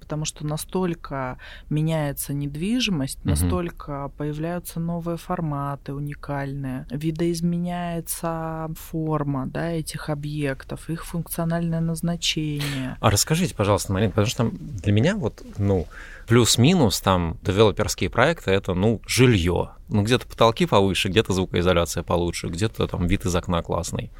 потому 0.00 0.24
что 0.24 0.46
настолько 0.46 1.38
меняется 1.68 2.32
недвижимость, 2.32 3.18
угу. 3.20 3.30
настолько 3.30 4.10
появляются 4.16 4.80
новые 4.80 5.18
форматы 5.18 5.92
уникальные, 5.92 6.86
видоизменяется 6.90 8.70
форма, 8.76 9.46
да, 9.46 9.70
этих 9.70 10.08
объектов, 10.08 10.88
их 10.90 11.04
функциональное 11.04 11.80
назначение. 11.80 12.96
А 13.00 13.10
расскажите, 13.10 13.54
пожалуйста, 13.54 13.92
Марина, 13.92 14.10
потому 14.10 14.26
что 14.26 14.50
для 14.52 14.92
меня 14.92 15.16
вот, 15.16 15.42
ну, 15.58 15.86
плюс-минус 16.28 17.00
там 17.00 17.38
девелоперские 17.42 18.10
проекты 18.10 18.50
это, 18.50 18.74
ну, 18.74 19.00
жилье. 19.06 19.70
Ну, 19.88 20.02
где-то 20.02 20.26
потолки 20.26 20.66
повыше, 20.66 21.08
где-то 21.08 21.32
звукоизоляция 21.32 22.02
получше, 22.02 22.48
где-то 22.48 22.86
там 22.86 23.06
вид 23.06 23.24
из 23.24 23.34
окна 23.34 23.62
классный. 23.62 24.12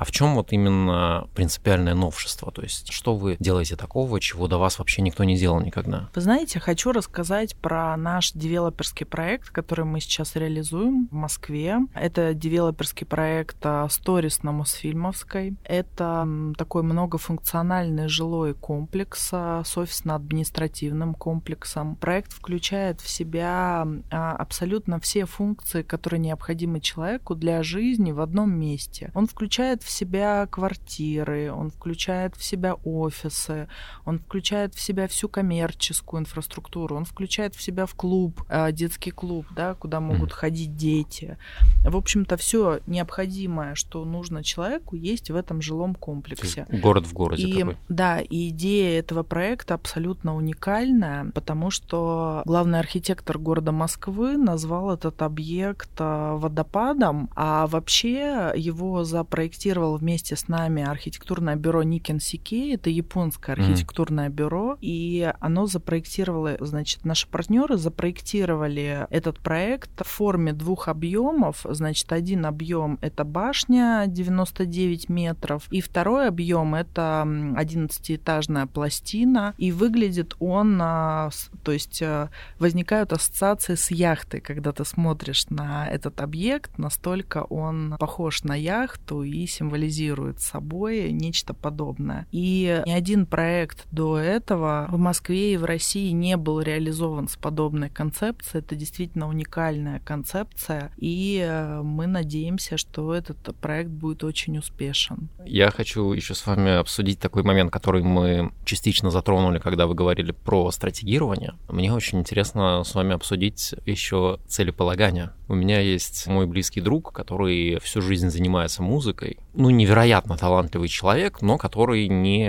А 0.00 0.04
в 0.06 0.12
чем 0.12 0.34
вот 0.34 0.50
именно 0.52 1.28
принципиальное 1.34 1.94
новшество? 1.94 2.50
То 2.50 2.62
есть 2.62 2.90
что 2.90 3.16
вы 3.16 3.36
делаете 3.38 3.76
такого, 3.76 4.18
чего 4.18 4.48
до 4.48 4.56
вас 4.56 4.78
вообще 4.78 5.02
никто 5.02 5.24
не 5.24 5.36
делал 5.36 5.60
никогда? 5.60 6.08
Вы 6.14 6.22
знаете, 6.22 6.58
хочу 6.58 6.92
рассказать 6.92 7.54
про 7.54 7.94
наш 7.98 8.32
девелоперский 8.32 9.04
проект, 9.04 9.50
который 9.50 9.84
мы 9.84 10.00
сейчас 10.00 10.36
реализуем 10.36 11.06
в 11.10 11.14
Москве. 11.14 11.80
Это 11.94 12.32
девелоперский 12.32 13.06
проект 13.06 13.58
«Сторис» 13.90 14.42
на 14.42 14.52
Мосфильмовской. 14.52 15.56
Это 15.64 16.26
такой 16.56 16.82
многофункциональный 16.82 18.08
жилой 18.08 18.54
комплекс 18.54 19.28
с 19.28 19.76
офисно-административным 19.76 21.12
комплексом. 21.12 21.96
Проект 21.96 22.32
включает 22.32 23.02
в 23.02 23.10
себя 23.10 23.86
а, 24.10 24.32
абсолютно 24.32 24.98
все 24.98 25.26
функции, 25.26 25.82
которые 25.82 26.20
необходимы 26.20 26.80
человеку 26.80 27.34
для 27.34 27.62
жизни 27.62 28.12
в 28.12 28.20
одном 28.22 28.58
месте. 28.58 29.10
Он 29.14 29.26
включает 29.26 29.82
в 29.82 29.89
в 29.90 29.92
себя 29.92 30.46
квартиры, 30.46 31.52
он 31.52 31.70
включает 31.70 32.36
в 32.36 32.44
себя 32.44 32.74
офисы, 32.84 33.68
он 34.04 34.20
включает 34.20 34.74
в 34.74 34.80
себя 34.80 35.08
всю 35.08 35.28
коммерческую 35.28 36.20
инфраструктуру, 36.20 36.96
он 36.96 37.04
включает 37.04 37.56
в 37.56 37.60
себя 37.60 37.86
в 37.86 37.94
клуб, 37.94 38.40
э, 38.48 38.70
детский 38.70 39.10
клуб, 39.10 39.46
да, 39.50 39.74
куда 39.74 40.00
могут 40.00 40.32
ходить 40.32 40.76
дети. 40.76 41.36
В 41.84 41.96
общем-то, 41.96 42.36
все 42.36 42.78
необходимое, 42.86 43.74
что 43.74 44.04
нужно 44.04 44.44
человеку, 44.44 44.94
есть 44.94 45.30
в 45.30 45.36
этом 45.36 45.60
жилом 45.60 45.96
комплексе. 45.96 46.66
Город 46.70 47.06
в 47.06 47.12
городе 47.12 47.42
и, 47.42 47.58
такой. 47.58 47.76
Да, 47.88 48.20
и 48.20 48.50
идея 48.50 49.00
этого 49.00 49.24
проекта 49.24 49.74
абсолютно 49.74 50.36
уникальная, 50.36 51.30
потому 51.34 51.70
что 51.70 52.42
главный 52.46 52.78
архитектор 52.78 53.38
города 53.38 53.72
Москвы 53.72 54.36
назвал 54.36 54.92
этот 54.92 55.20
объект 55.22 55.90
э, 55.98 56.36
водопадом, 56.36 57.28
а 57.34 57.66
вообще 57.66 58.52
его 58.54 59.02
запроектировал 59.02 59.79
курировал 59.80 59.96
вместе 59.96 60.36
с 60.36 60.48
нами 60.48 60.82
архитектурное 60.82 61.56
бюро 61.56 61.82
Никен 61.82 62.20
Сике. 62.20 62.74
Это 62.74 62.90
японское 62.90 63.52
архитектурное 63.52 64.28
mm. 64.28 64.32
бюро. 64.32 64.76
И 64.80 65.32
оно 65.40 65.66
запроектировало, 65.66 66.56
значит, 66.60 67.04
наши 67.04 67.26
партнеры 67.26 67.76
запроектировали 67.76 69.06
этот 69.10 69.38
проект 69.38 69.90
в 70.00 70.06
форме 70.06 70.52
двух 70.52 70.88
объемов. 70.88 71.64
Значит, 71.64 72.12
один 72.12 72.46
объем 72.46 72.98
это 73.00 73.24
башня 73.24 74.04
99 74.06 75.08
метров, 75.08 75.66
и 75.72 75.80
второй 75.80 76.28
объем 76.28 76.74
это 76.74 77.22
11-этажная 77.24 78.66
пластина. 78.66 79.54
И 79.58 79.72
выглядит 79.72 80.34
он, 80.40 80.78
а, 80.82 81.30
то 81.64 81.72
есть 81.72 82.02
э, 82.02 82.28
возникают 82.58 83.12
ассоциации 83.12 83.74
с 83.74 83.90
яхтой, 83.90 84.40
когда 84.40 84.72
ты 84.72 84.84
смотришь 84.84 85.46
на 85.50 85.88
этот 85.88 86.20
объект, 86.20 86.78
настолько 86.78 87.44
он 87.44 87.96
похож 87.98 88.44
на 88.44 88.54
яхту 88.54 89.22
и 89.22 89.46
символизирует 89.46 89.69
символизирует 89.70 90.40
собой 90.40 91.12
нечто 91.12 91.54
подобное. 91.54 92.26
И 92.32 92.82
ни 92.86 92.90
один 92.90 93.26
проект 93.26 93.86
до 93.92 94.18
этого 94.18 94.86
в 94.90 94.98
Москве 94.98 95.54
и 95.54 95.56
в 95.56 95.64
России 95.64 96.10
не 96.10 96.36
был 96.36 96.60
реализован 96.60 97.28
с 97.28 97.36
подобной 97.36 97.88
концепцией. 97.88 98.60
Это 98.60 98.74
действительно 98.74 99.28
уникальная 99.28 100.00
концепция, 100.00 100.92
и 100.96 101.40
э, 101.44 101.82
мы 101.82 102.06
надеемся, 102.06 102.76
что 102.76 103.14
этот 103.14 103.54
проект 103.60 103.90
будет 103.90 104.24
очень 104.24 104.58
успешен. 104.58 105.28
Я 105.46 105.70
хочу 105.70 106.12
еще 106.12 106.34
с 106.34 106.46
вами 106.46 106.72
обсудить 106.72 107.20
такой 107.20 107.42
момент, 107.42 107.70
который 107.70 108.02
мы 108.02 108.52
частично 108.64 109.10
затронули, 109.10 109.58
когда 109.58 109.86
вы 109.86 109.94
говорили 109.94 110.32
про 110.32 110.70
стратегирование. 110.72 111.54
Мне 111.68 111.92
очень 111.92 112.18
интересно 112.18 112.82
с 112.84 112.94
вами 112.94 113.14
обсудить 113.14 113.74
еще 113.86 114.38
целеполагание. 114.48 115.30
У 115.48 115.54
меня 115.54 115.80
есть 115.80 116.26
мой 116.26 116.46
близкий 116.46 116.80
друг, 116.80 117.12
который 117.12 117.78
всю 117.80 118.00
жизнь 118.00 118.30
занимается 118.30 118.82
музыкой, 118.82 119.38
ну, 119.52 119.70
невероятно 119.70 120.36
талантливый 120.36 120.88
человек, 120.88 121.42
но 121.42 121.58
который 121.58 122.08
не, 122.08 122.46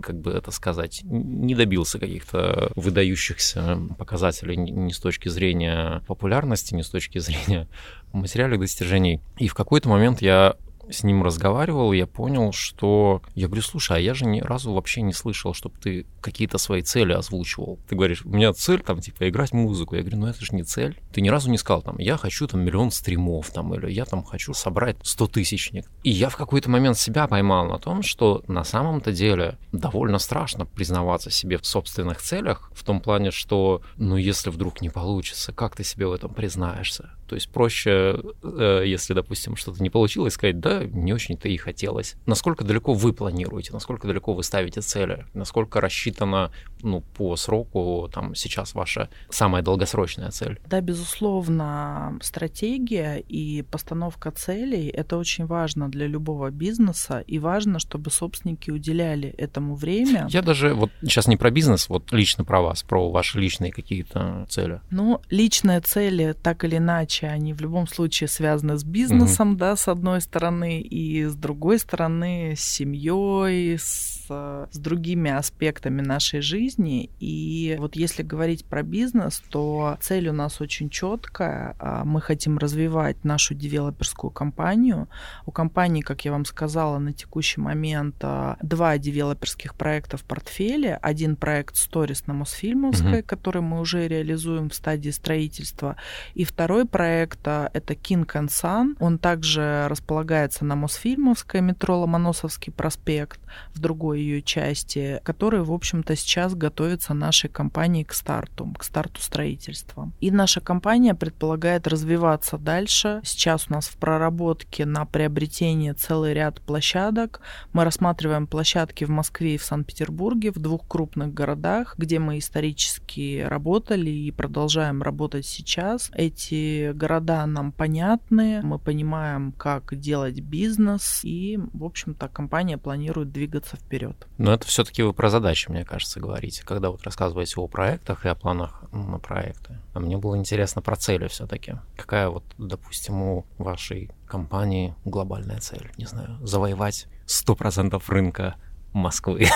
как 0.00 0.20
бы 0.20 0.30
это 0.30 0.50
сказать, 0.50 1.00
не 1.04 1.54
добился 1.54 1.98
каких-то 1.98 2.70
выдающихся 2.76 3.78
показателей 3.98 4.56
ни 4.56 4.92
с 4.92 4.98
точки 4.98 5.28
зрения 5.28 6.02
популярности, 6.06 6.74
ни 6.74 6.82
с 6.82 6.88
точки 6.88 7.18
зрения 7.18 7.68
материальных 8.12 8.60
достижений. 8.60 9.20
И 9.38 9.48
в 9.48 9.54
какой-то 9.54 9.88
момент 9.88 10.22
я 10.22 10.56
с 10.90 11.02
ним 11.02 11.22
разговаривал, 11.22 11.92
я 11.92 12.06
понял, 12.06 12.52
что... 12.52 13.22
Я 13.34 13.46
говорю, 13.46 13.62
слушай, 13.62 13.96
а 13.96 14.00
я 14.00 14.14
же 14.14 14.26
ни 14.26 14.40
разу 14.40 14.72
вообще 14.72 15.02
не 15.02 15.12
слышал, 15.12 15.54
чтобы 15.54 15.76
ты 15.78 16.06
какие-то 16.20 16.58
свои 16.58 16.82
цели 16.82 17.12
озвучивал. 17.12 17.78
Ты 17.88 17.96
говоришь, 17.96 18.24
у 18.24 18.28
меня 18.30 18.52
цель 18.52 18.80
там, 18.80 19.00
типа, 19.00 19.28
играть 19.28 19.52
музыку. 19.52 19.96
Я 19.96 20.02
говорю, 20.02 20.18
ну 20.18 20.26
это 20.26 20.44
же 20.44 20.54
не 20.54 20.62
цель. 20.62 21.00
Ты 21.12 21.20
ни 21.20 21.28
разу 21.28 21.50
не 21.50 21.58
сказал, 21.58 21.82
там, 21.82 21.98
я 21.98 22.16
хочу 22.16 22.46
там 22.46 22.60
миллион 22.60 22.90
стримов, 22.90 23.50
там, 23.50 23.74
или 23.74 23.90
я 23.90 24.04
там 24.04 24.24
хочу 24.24 24.54
собрать 24.54 24.96
100 25.02 25.26
тысячник. 25.28 25.90
И 26.02 26.10
я 26.10 26.28
в 26.28 26.36
какой-то 26.36 26.70
момент 26.70 26.98
себя 26.98 27.26
поймал 27.26 27.66
на 27.66 27.78
том, 27.78 28.02
что 28.02 28.42
на 28.48 28.64
самом-то 28.64 29.12
деле 29.12 29.58
довольно 29.72 30.18
страшно 30.18 30.66
признаваться 30.66 31.30
себе 31.30 31.58
в 31.58 31.66
собственных 31.66 32.20
целях, 32.22 32.70
в 32.74 32.84
том 32.84 33.00
плане, 33.00 33.30
что, 33.30 33.82
ну, 33.96 34.16
если 34.16 34.50
вдруг 34.50 34.80
не 34.80 34.90
получится, 34.90 35.52
как 35.52 35.76
ты 35.76 35.84
себе 35.84 36.06
в 36.06 36.12
этом 36.12 36.32
признаешься? 36.32 37.10
То 37.26 37.34
есть 37.34 37.50
проще, 37.50 38.20
э, 38.42 38.82
если, 38.86 39.14
допустим, 39.14 39.56
что-то 39.56 39.82
не 39.82 39.90
получилось, 39.90 40.34
сказать, 40.34 40.60
да, 40.60 40.84
не 40.84 41.12
очень-то 41.12 41.48
и 41.48 41.56
хотелось. 41.56 42.16
Насколько 42.26 42.64
далеко 42.64 42.94
вы 42.94 43.12
планируете, 43.12 43.72
насколько 43.72 44.06
далеко 44.06 44.32
вы 44.32 44.42
ставите 44.42 44.80
цели, 44.80 45.26
насколько 45.34 45.80
рассчитана 45.80 46.52
ну, 46.82 47.00
по 47.00 47.36
сроку 47.36 48.08
там 48.12 48.34
сейчас 48.34 48.74
ваша 48.74 49.08
самая 49.28 49.62
долгосрочная 49.62 50.30
цель? 50.30 50.60
Да, 50.66 50.80
безусловно, 50.80 52.18
стратегия 52.22 53.16
и 53.16 53.62
постановка 53.62 54.30
целей— 54.30 54.88
это 54.94 55.16
очень 55.16 55.46
важно 55.46 55.88
для 55.90 56.06
любого 56.06 56.50
бизнеса, 56.50 57.24
и 57.26 57.38
важно, 57.38 57.78
чтобы 57.78 58.10
собственники 58.10 58.70
уделяли 58.70 59.28
этому 59.30 59.74
время. 59.74 60.26
Я 60.30 60.42
даже 60.42 60.74
вот 60.74 60.90
сейчас 61.02 61.26
не 61.26 61.36
про 61.36 61.50
бизнес, 61.50 61.88
вот 61.88 62.12
лично 62.12 62.44
про 62.44 62.60
вас, 62.60 62.82
про 62.82 63.10
ваши 63.10 63.40
личные 63.40 63.72
какие-то 63.72 64.46
цели. 64.48 64.80
Ну, 64.90 65.20
личные 65.30 65.80
цели 65.80 66.34
так 66.40 66.64
или 66.64 66.76
иначе 66.76 67.15
задачи, 67.16 67.24
они 67.24 67.52
в 67.52 67.60
любом 67.60 67.86
случае 67.86 68.28
связаны 68.28 68.76
с 68.76 68.84
бизнесом, 68.84 69.50
угу. 69.50 69.58
да, 69.58 69.76
с 69.76 69.88
одной 69.88 70.20
стороны, 70.20 70.80
и 70.80 71.24
с 71.24 71.34
другой 71.34 71.78
стороны 71.78 72.54
с 72.56 72.60
семьей, 72.60 73.78
с 73.78 74.16
с, 74.28 74.68
другими 74.78 75.30
аспектами 75.30 76.02
нашей 76.02 76.40
жизни. 76.40 77.10
И 77.18 77.76
вот 77.78 77.96
если 77.96 78.22
говорить 78.22 78.64
про 78.64 78.82
бизнес, 78.82 79.42
то 79.50 79.96
цель 80.00 80.28
у 80.28 80.32
нас 80.32 80.60
очень 80.60 80.90
четкая. 80.90 81.74
А, 81.78 82.04
мы 82.04 82.20
хотим 82.20 82.58
развивать 82.58 83.24
нашу 83.24 83.54
девелоперскую 83.54 84.30
компанию. 84.30 85.08
У 85.44 85.50
компании, 85.50 86.02
как 86.02 86.24
я 86.24 86.32
вам 86.32 86.44
сказала, 86.44 86.98
на 86.98 87.12
текущий 87.12 87.60
момент 87.60 88.16
а, 88.22 88.56
два 88.62 88.98
девелоперских 88.98 89.74
проекта 89.74 90.16
в 90.16 90.24
портфеле. 90.24 90.98
Один 91.02 91.36
проект 91.36 91.76
Сторис 91.76 92.26
на 92.26 92.34
Мосфильмовской, 92.34 93.20
угу. 93.20 93.26
который 93.26 93.62
мы 93.62 93.80
уже 93.80 94.08
реализуем 94.08 94.70
в 94.70 94.74
стадии 94.74 95.10
строительства. 95.10 95.96
И 96.34 96.44
второй 96.44 96.86
проект 96.86 97.05
а, 97.44 97.70
это 97.72 97.94
Sun. 97.94 98.96
Он 99.00 99.18
также 99.18 99.86
располагается 99.88 100.64
на 100.64 100.76
Мосфильмовской, 100.76 101.60
метро 101.60 101.98
Ломоносовский 102.00 102.72
проспект, 102.72 103.40
в 103.74 103.80
другой 103.80 104.20
ее 104.20 104.42
части, 104.42 105.20
которые, 105.24 105.62
в 105.62 105.72
общем-то, 105.72 106.16
сейчас 106.16 106.54
готовятся 106.54 107.14
нашей 107.14 107.48
компанией 107.48 108.04
к 108.04 108.12
старту, 108.12 108.74
к 108.78 108.84
старту 108.84 109.20
строительства. 109.20 110.10
И 110.20 110.30
наша 110.30 110.60
компания 110.60 111.14
предполагает 111.14 111.86
развиваться 111.86 112.58
дальше. 112.58 113.20
Сейчас 113.24 113.66
у 113.68 113.74
нас 113.74 113.86
в 113.86 113.96
проработке 113.96 114.86
на 114.86 115.04
приобретение 115.04 115.94
целый 115.94 116.34
ряд 116.34 116.60
площадок. 116.60 117.40
Мы 117.72 117.84
рассматриваем 117.84 118.46
площадки 118.46 119.04
в 119.04 119.10
Москве 119.10 119.54
и 119.54 119.58
в 119.58 119.64
Санкт-Петербурге, 119.64 120.50
в 120.50 120.58
двух 120.58 120.86
крупных 120.86 121.32
городах, 121.32 121.94
где 121.98 122.18
мы 122.18 122.38
исторически 122.38 123.44
работали 123.46 124.10
и 124.10 124.30
продолжаем 124.30 125.02
работать 125.02 125.46
сейчас. 125.46 126.10
Эти 126.14 126.92
города 126.96 127.44
нам 127.46 127.72
понятны, 127.72 128.60
мы 128.62 128.78
понимаем, 128.78 129.52
как 129.52 129.98
делать 129.98 130.40
бизнес, 130.40 131.20
и, 131.22 131.58
в 131.72 131.84
общем-то, 131.84 132.28
компания 132.28 132.78
планирует 132.78 133.32
двигаться 133.32 133.76
вперед. 133.76 134.26
Но 134.38 134.52
это 134.52 134.66
все-таки 134.66 135.02
вы 135.02 135.12
про 135.12 135.30
задачи, 135.30 135.70
мне 135.70 135.84
кажется, 135.84 136.20
говорите, 136.20 136.64
когда 136.64 136.90
вот 136.90 137.02
рассказываете 137.02 137.60
о 137.60 137.68
проектах 137.68 138.24
и 138.24 138.28
о 138.28 138.34
планах 138.34 138.84
на 138.92 139.18
проекты. 139.18 139.78
А 139.94 140.00
мне 140.00 140.16
было 140.16 140.36
интересно 140.36 140.82
про 140.82 140.96
цели 140.96 141.28
все-таки. 141.28 141.74
Какая 141.96 142.28
вот, 142.28 142.44
допустим, 142.58 143.20
у 143.22 143.46
вашей 143.58 144.10
компании 144.26 144.94
глобальная 145.04 145.58
цель? 145.60 145.90
Не 145.98 146.06
знаю, 146.06 146.38
завоевать 146.42 147.06
100% 147.26 148.02
рынка 148.08 148.56
Москвы? 148.96 149.46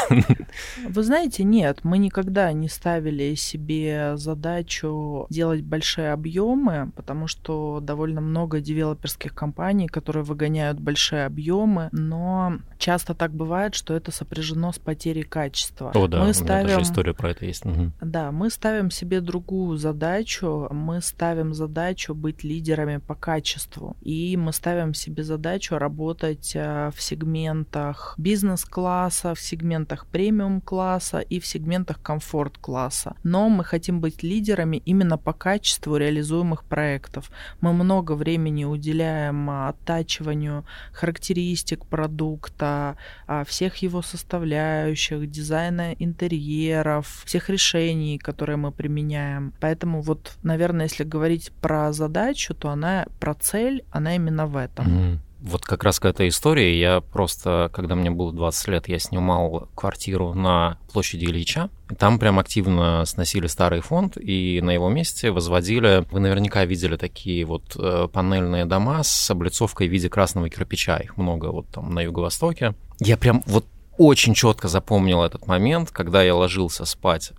Вы 0.89 1.03
знаете, 1.03 1.45
нет, 1.45 1.81
мы 1.83 1.99
никогда 1.99 2.53
не 2.53 2.69
ставили 2.69 3.35
себе 3.35 4.17
задачу 4.17 5.27
делать 5.31 5.63
большие 5.63 6.13
объемы, 6.13 6.93
потому 6.97 7.27
что 7.27 7.81
довольно 7.81 8.21
много 8.21 8.61
девелоперских 8.61 9.35
компаний, 9.35 9.87
которые 9.87 10.25
выгоняют 10.25 10.79
большие 10.79 11.27
объемы, 11.27 11.89
но 11.93 12.59
часто 12.79 13.15
так 13.15 13.33
бывает, 13.33 13.75
что 13.75 13.95
это 13.95 14.11
сопряжено 14.11 14.73
с 14.73 14.79
потерей 14.79 15.23
качества. 15.23 15.93
О, 15.95 16.07
да, 16.07 16.25
мы 16.25 16.35
ставим... 16.35 16.65
у 16.65 16.69
меня 16.69 16.77
даже 16.77 16.91
история 16.91 17.15
про 17.15 17.31
это 17.31 17.47
есть. 17.47 17.65
Угу. 17.65 17.93
Да, 18.01 18.33
мы 18.33 18.51
ставим 18.51 18.91
себе 18.91 19.21
другую 19.21 19.77
задачу, 19.79 20.69
мы 20.71 21.01
ставим 21.01 21.55
задачу 21.55 22.15
быть 22.15 22.45
лидерами 22.45 22.99
по 22.99 23.15
качеству, 23.15 23.97
и 24.01 24.37
мы 24.37 24.53
ставим 24.53 24.95
себе 24.95 25.25
задачу 25.25 25.79
работать 25.79 26.53
э, 26.55 26.91
в 26.95 27.01
сегментах 27.01 28.15
бизнес-класса, 28.19 29.30
в 29.35 29.41
сегментах 29.41 30.07
премиум-класса 30.07 31.19
и 31.21 31.41
в 31.41 31.47
сегментах 31.47 32.01
комфорт-класса. 32.03 33.17
Но 33.23 33.49
мы 33.49 33.65
хотим 33.65 34.01
быть 34.01 34.23
лидерами 34.23 34.83
именно 34.85 35.19
по 35.19 35.33
качеству 35.33 35.97
реализуемых 35.97 36.65
проектов. 36.65 37.31
Мы 37.61 37.73
много 37.73 38.13
времени 38.13 38.65
уделяем 38.65 39.49
а, 39.51 39.69
оттачиванию 39.69 40.65
характеристик 40.93 41.87
продукта, 41.87 42.97
а, 43.27 43.45
всех 43.45 43.77
его 43.77 44.03
составляющих, 44.03 45.31
дизайна 45.31 45.93
интерьеров, 45.93 47.23
всех 47.25 47.51
решений, 47.51 48.19
которые 48.19 48.57
мы 48.57 48.73
применяем. 48.73 49.53
Поэтому 49.61 50.01
вот, 50.01 50.37
наверное, 50.43 50.87
если 50.87 51.05
говорить 51.05 51.53
про 51.61 51.93
задачу, 51.93 52.55
то 52.55 52.71
она 52.71 53.07
про 53.19 53.35
цель, 53.35 53.85
она 53.91 54.17
именно 54.17 54.47
в 54.47 54.57
этом. 54.57 54.87
Mm-hmm. 54.87 55.19
Вот 55.43 55.65
как 55.65 55.85
раз 55.85 55.99
к 55.99 56.05
этой 56.05 56.29
истории 56.29 56.75
я 56.75 57.01
просто, 57.01 57.71
когда 57.73 57.95
мне 57.95 58.11
было 58.11 58.33
20 58.33 58.69
лет, 58.69 58.89
я 58.89 58.99
снимал 58.99 59.69
квартиру 59.75 60.35
на 60.35 60.79
площади 60.93 61.25
Ильича. 61.25 61.71
Там 61.99 62.19
прям 62.19 62.39
активно 62.39 63.05
сносили 63.07 63.47
старый 63.47 63.81
фонд, 63.81 64.17
и 64.19 64.61
на 64.63 64.71
его 64.71 64.91
месте 64.91 65.31
возводили... 65.31 66.05
Вы 66.11 66.21
наверняка 66.21 66.65
видели 66.65 66.97
такие 66.97 67.45
вот 67.45 67.75
э, 67.77 68.09
панельные 68.13 68.67
дома 68.67 69.03
с 69.03 69.31
облицовкой 69.31 69.89
в 69.89 69.91
виде 69.91 70.09
красного 70.11 70.51
кирпича. 70.51 70.99
Их 70.99 71.17
много 71.17 71.47
вот 71.47 71.69
там 71.69 71.95
на 71.95 72.01
юго-востоке. 72.01 72.75
Я 72.99 73.17
прям 73.17 73.43
вот 73.47 73.65
очень 73.97 74.35
четко 74.35 74.69
запомнил 74.69 75.23
этот 75.23 75.47
момент, 75.47 75.91
когда 75.91 76.23
я 76.23 76.35
ложился 76.35 76.85
спать 76.85 77.33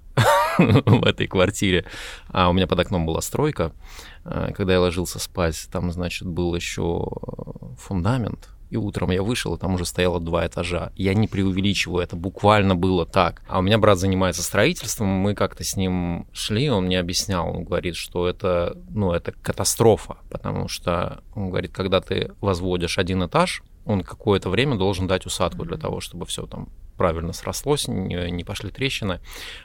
в 0.86 1.06
этой 1.06 1.28
квартире, 1.28 1.86
а 2.30 2.50
у 2.50 2.54
меня 2.54 2.68
под 2.68 2.80
окном 2.80 3.06
была 3.06 3.22
стройка. 3.22 3.72
Э, 4.26 4.52
когда 4.56 4.74
я 4.74 4.82
ложился 4.82 5.20
спать, 5.20 5.68
там, 5.72 5.92
значит, 5.92 6.28
был 6.28 6.56
еще 6.56 7.06
э, 7.06 7.66
фундамент, 7.78 8.50
и 8.72 8.78
утром 8.78 9.12
я 9.12 9.22
вышел, 9.22 9.54
и 9.54 9.60
там 9.60 9.76
уже 9.76 9.86
стояло 9.86 10.20
два 10.22 10.48
этажа. 10.48 10.94
Я 10.96 11.14
не 11.14 11.28
преувеличиваю, 11.28 12.02
это 12.02 12.16
буквально 12.16 12.76
было 12.76 13.06
так. 13.06 13.42
А 13.48 13.60
у 13.60 13.62
меня 13.62 13.78
брат 13.78 14.00
занимается 14.00 14.44
строительством, 14.44 15.10
мы 15.10 15.36
как-то 15.36 15.64
с 15.64 15.76
ним 15.76 16.26
шли, 16.32 16.70
он 16.70 16.86
мне 16.86 17.00
объяснял, 17.00 17.50
он 17.50 17.66
говорит, 17.66 17.98
что 17.98 18.28
это, 18.28 18.78
ну, 18.90 19.12
это 19.12 19.34
катастрофа, 19.34 20.18
потому 20.30 20.70
что, 20.70 21.22
он 21.36 21.50
говорит, 21.50 21.74
когда 21.74 22.00
ты 22.00 22.32
возводишь 22.40 22.98
один 22.98 23.26
этаж, 23.26 23.62
он 23.86 24.04
какое-то 24.04 24.50
время 24.50 24.78
должен 24.78 25.08
дать 25.08 25.26
усадку 25.26 25.66
для 25.66 25.78
того, 25.78 26.00
чтобы 26.00 26.26
все 26.26 26.46
там 26.46 26.70
правильно 26.98 27.34
срослось, 27.34 27.88
не, 27.88 28.30
не 28.30 28.44
пошли 28.44 28.70
трещины. 28.70 29.22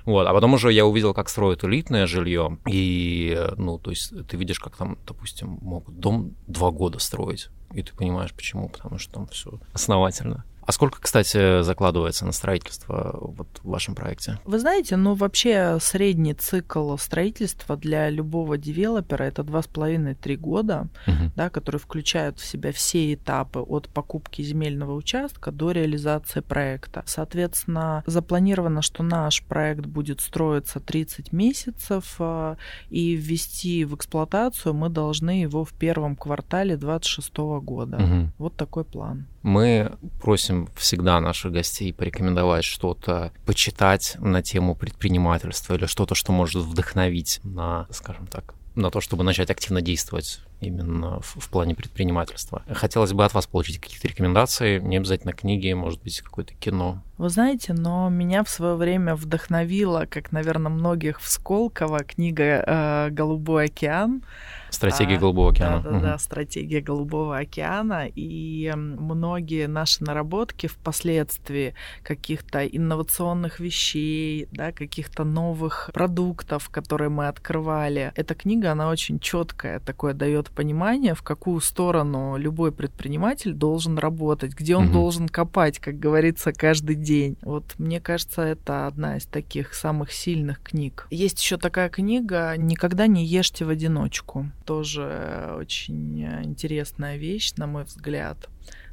Вот. 0.06 0.26
А 0.26 0.32
потом 0.32 0.54
уже 0.54 0.72
я 0.72 0.86
увидел, 0.86 1.12
как 1.12 1.28
строят 1.28 1.64
элитное 1.64 2.06
жилье. 2.06 2.58
И, 2.66 3.38
ну, 3.58 3.78
то 3.78 3.90
есть 3.90 4.12
ты 4.26 4.36
видишь, 4.38 4.58
как 4.58 4.76
там, 4.76 4.96
допустим, 5.06 5.58
могут 5.60 5.98
дом 6.00 6.34
два 6.46 6.70
года 6.70 6.98
строить. 6.98 7.48
И 7.74 7.82
ты 7.82 7.94
понимаешь, 7.94 8.32
почему. 8.32 8.70
Потому 8.70 8.98
что 8.98 9.12
там 9.12 9.26
все 9.26 9.58
основательно. 9.74 10.44
А 10.66 10.72
сколько, 10.72 11.00
кстати, 11.00 11.62
закладывается 11.62 12.26
на 12.26 12.32
строительство 12.32 13.16
вот 13.20 13.46
в 13.62 13.68
вашем 13.68 13.94
проекте? 13.94 14.40
Вы 14.44 14.58
знаете, 14.58 14.96
ну 14.96 15.14
вообще 15.14 15.78
средний 15.80 16.34
цикл 16.34 16.96
строительства 16.96 17.76
для 17.76 18.10
любого 18.10 18.58
девелопера 18.58 19.24
это 19.24 19.44
два 19.44 19.62
с 19.62 19.68
половиной-три 19.68 20.36
года, 20.36 20.88
угу. 21.06 21.30
да, 21.36 21.50
которые 21.50 21.80
включают 21.80 22.40
в 22.40 22.44
себя 22.44 22.72
все 22.72 23.14
этапы 23.14 23.60
от 23.60 23.88
покупки 23.88 24.42
земельного 24.42 24.94
участка 24.94 25.52
до 25.52 25.70
реализации 25.70 26.40
проекта. 26.40 27.04
Соответственно, 27.06 28.02
запланировано, 28.06 28.82
что 28.82 29.04
наш 29.04 29.44
проект 29.44 29.86
будет 29.86 30.20
строиться 30.20 30.80
30 30.80 31.32
месяцев, 31.32 32.16
а, 32.18 32.56
и 32.90 33.14
ввести 33.14 33.84
в 33.84 33.94
эксплуатацию 33.94 34.74
мы 34.74 34.88
должны 34.88 35.42
его 35.42 35.64
в 35.64 35.72
первом 35.72 36.16
квартале 36.16 36.76
2026 36.76 37.36
года. 37.62 37.96
Угу. 37.98 38.30
Вот 38.38 38.56
такой 38.56 38.84
план. 38.84 39.26
Мы 39.42 39.92
просим 40.20 40.55
всегда 40.76 41.20
наших 41.20 41.52
гостей 41.52 41.92
порекомендовать 41.92 42.64
что-то, 42.64 43.32
почитать 43.44 44.16
на 44.18 44.42
тему 44.42 44.74
предпринимательства 44.74 45.74
или 45.74 45.86
что-то, 45.86 46.14
что 46.14 46.32
может 46.32 46.62
вдохновить 46.62 47.40
на, 47.44 47.86
скажем 47.90 48.26
так, 48.26 48.54
на 48.74 48.90
то, 48.90 49.00
чтобы 49.00 49.24
начать 49.24 49.50
активно 49.50 49.80
действовать 49.80 50.40
именно 50.60 51.20
в, 51.20 51.36
в 51.40 51.48
плане 51.48 51.74
предпринимательства. 51.74 52.62
Хотелось 52.70 53.12
бы 53.12 53.24
от 53.24 53.34
вас 53.34 53.46
получить 53.46 53.80
какие-то 53.80 54.08
рекомендации, 54.08 54.78
не 54.80 54.96
обязательно 54.96 55.32
книги, 55.32 55.72
может 55.72 56.02
быть, 56.02 56.20
какое-то 56.20 56.54
кино. 56.54 57.02
Вы 57.18 57.30
знаете, 57.30 57.72
но 57.72 58.10
меня 58.10 58.44
в 58.44 58.50
свое 58.50 58.74
время 58.74 59.14
вдохновила, 59.16 60.06
как, 60.08 60.32
наверное, 60.32 60.70
многих 60.70 61.20
в 61.20 61.28
Сколково, 61.28 62.04
книга 62.04 62.62
э, 62.66 63.08
«Голубой 63.10 63.66
океан». 63.66 64.22
Стратегия 64.68 65.16
а, 65.16 65.20
Голубого 65.20 65.50
океана. 65.52 65.80
Да, 65.80 65.90
да, 65.90 65.96
угу. 65.96 66.04
да, 66.04 66.18
стратегия 66.18 66.80
Голубого 66.82 67.38
океана. 67.38 68.06
И 68.14 68.70
многие 68.76 69.66
наши 69.66 70.04
наработки 70.04 70.66
впоследствии 70.66 71.74
каких-то 72.02 72.66
инновационных 72.66 73.60
вещей, 73.60 74.48
да, 74.52 74.72
каких-то 74.72 75.24
новых 75.24 75.90
продуктов, 75.94 76.68
которые 76.68 77.08
мы 77.08 77.28
открывали. 77.28 78.12
Эта 78.14 78.34
книга, 78.34 78.72
она 78.72 78.90
очень 78.90 79.20
четкая, 79.20 79.80
такое 79.80 80.12
дает 80.12 80.50
понимание, 80.56 81.14
в 81.14 81.22
какую 81.22 81.60
сторону 81.60 82.36
любой 82.36 82.72
предприниматель 82.72 83.52
должен 83.52 83.98
работать, 83.98 84.54
где 84.54 84.74
он 84.74 84.86
угу. 84.86 84.94
должен 84.94 85.28
копать, 85.28 85.78
как 85.78 86.00
говорится, 86.00 86.52
каждый 86.52 86.96
день. 86.96 87.36
Вот 87.42 87.74
мне 87.78 88.00
кажется, 88.00 88.42
это 88.42 88.86
одна 88.88 89.18
из 89.18 89.26
таких 89.26 89.74
самых 89.74 90.10
сильных 90.10 90.62
книг. 90.62 91.06
Есть 91.10 91.40
еще 91.40 91.58
такая 91.58 91.90
книга 91.90 92.54
«Никогда 92.56 93.06
не 93.06 93.24
ешьте 93.24 93.64
в 93.64 93.68
одиночку». 93.68 94.50
Тоже 94.64 95.54
очень 95.58 96.24
интересная 96.44 97.18
вещь, 97.18 97.52
на 97.56 97.66
мой 97.66 97.84
взгляд. 97.84 98.48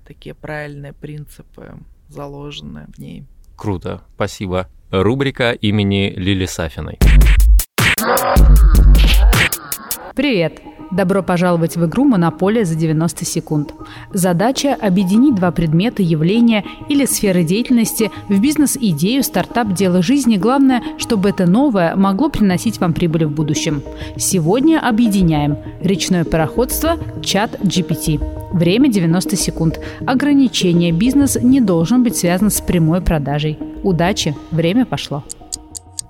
Такие 0.06 0.36
правильные 0.36 0.91
принципы 0.91 1.78
заложены 2.10 2.87
в 2.94 3.00
ней. 3.00 3.25
Круто, 3.56 4.02
спасибо. 4.15 4.67
Рубрика 4.92 5.52
имени 5.52 6.13
Лили 6.15 6.46
Сафиной. 6.46 7.00
Привет! 10.13 10.62
Добро 10.94 11.23
пожаловать 11.23 11.75
в 11.75 11.83
игру 11.87 12.04
«Монополия 12.04 12.65
за 12.65 12.75
90 12.75 13.25
секунд». 13.25 13.73
Задача– 14.13 14.77
объединить 14.81 15.33
два 15.33 15.50
предмета, 15.50 16.04
явления 16.04 16.63
или 16.87 17.06
сферы 17.06 17.44
деятельности 17.44 18.12
в 18.29 18.39
бизнес-идею, 18.39 19.23
стартап, 19.23 19.73
дело 19.73 20.04
жизни. 20.04 20.37
Главное, 20.37 20.83
чтобы 21.00 21.29
это 21.29 21.48
новое 21.48 21.96
могло 21.96 22.29
приносить 22.29 22.79
вам 22.79 22.94
прибыль 22.94 23.25
в 23.25 23.31
будущем. 23.31 23.81
Сегодня 24.17 24.79
объединяем 24.87 25.58
речное 25.81 26.25
пароходство, 26.25 26.98
чат 27.23 27.60
GPT. 27.62 28.21
Время 28.54 28.87
90 28.87 29.35
секунд. 29.35 29.79
Ограничение. 30.06 30.91
Бизнес 30.91 31.37
не 31.41 31.60
должен 31.60 32.04
быть 32.04 32.17
связан 32.17 32.52
с 32.52 32.62
прямой 32.62 33.02
продажей. 33.02 33.58
Удачи! 33.81 34.35
Время 34.52 34.85
пошло. 34.85 35.23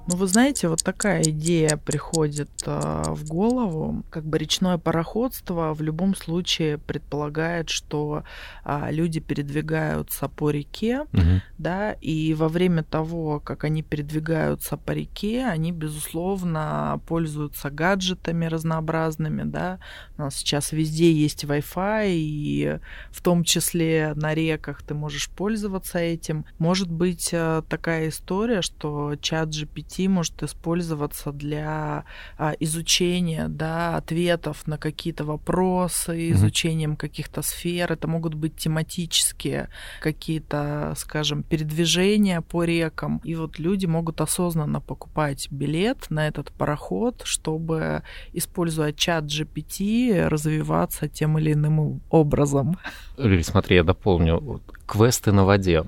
Ну, 0.06 0.18
вы 0.18 0.28
знаете, 0.28 0.68
вот 0.68 0.84
такая 0.84 1.22
идея 1.24 1.78
приходит 1.78 2.50
э, 2.66 3.04
в 3.08 3.26
голову. 3.26 4.04
Как 4.10 4.26
бы 4.26 4.38
речное 4.38 4.78
пароходство 4.78 5.74
в 5.74 5.82
любом 5.82 6.14
случае 6.14 6.78
предполагает, 6.78 7.70
что 7.70 8.24
э, 8.66 8.88
люди 8.92 9.22
передвигаются 9.22 10.28
по 10.28 10.50
реке, 10.50 11.02
угу. 11.14 11.42
да, 11.58 11.94
и 11.94 12.34
во 12.34 12.50
время 12.50 12.84
того, 12.84 13.40
как 13.40 13.64
они 13.64 13.82
передвигаются 13.82 14.76
по 14.76 14.92
реке, 14.92 15.46
они, 15.46 15.72
безусловно, 15.72 17.00
пользуются 17.08 17.70
гаджетами 17.70 18.46
разнообразными, 18.46 19.44
да. 19.44 19.80
У 20.18 20.24
нас 20.24 20.36
сейчас 20.36 20.74
везде 20.74 21.14
есть 21.14 21.46
Wi-Fi, 21.46 22.10
и 22.12 22.80
в 23.10 23.22
том 23.22 23.46
числе 23.46 24.12
на 24.18 24.34
реках 24.34 24.84
ты 24.84 24.96
можешь 24.96 25.30
пользоваться 25.30 26.00
этим. 26.00 26.44
Может 26.60 26.92
быть 26.92 27.30
э, 27.32 27.62
такая 27.70 28.10
история, 28.10 28.62
что 28.62 29.16
чат 29.22 29.48
GPT 29.48 29.93
GPT 29.94 30.08
может 30.08 30.44
использоваться 30.44 31.32
для 31.32 32.06
а, 32.38 32.54
изучения 32.60 33.48
да, 33.48 33.98
ответов 33.98 34.68
на 34.68 34.78
какие-то 34.78 35.24
вопросы, 35.26 36.12
mm-hmm. 36.12 36.32
изучением 36.34 36.96
каких-то 36.96 37.42
сфер. 37.42 37.92
Это 37.92 38.08
могут 38.08 38.34
быть 38.34 38.56
тематические 38.56 39.70
какие-то, 40.02 40.94
скажем, 40.98 41.44
передвижения 41.44 42.42
по 42.42 42.64
рекам. 42.64 43.22
И 43.24 43.36
вот 43.36 43.60
люди 43.60 43.86
могут 43.86 44.22
осознанно 44.22 44.82
покупать 44.82 45.48
билет 45.52 46.10
на 46.10 46.28
этот 46.28 46.52
пароход, 46.52 47.22
чтобы, 47.26 48.04
используя 48.34 48.94
чат 48.94 49.26
GPT, 49.26 50.28
развиваться 50.28 51.08
тем 51.08 51.38
или 51.38 51.54
иным 51.54 52.02
образом. 52.10 52.78
Лили, 53.18 53.42
смотри, 53.42 53.78
я 53.78 53.84
дополню. 53.84 54.62
Квесты 54.86 55.32
на 55.32 55.46
воде 55.46 55.84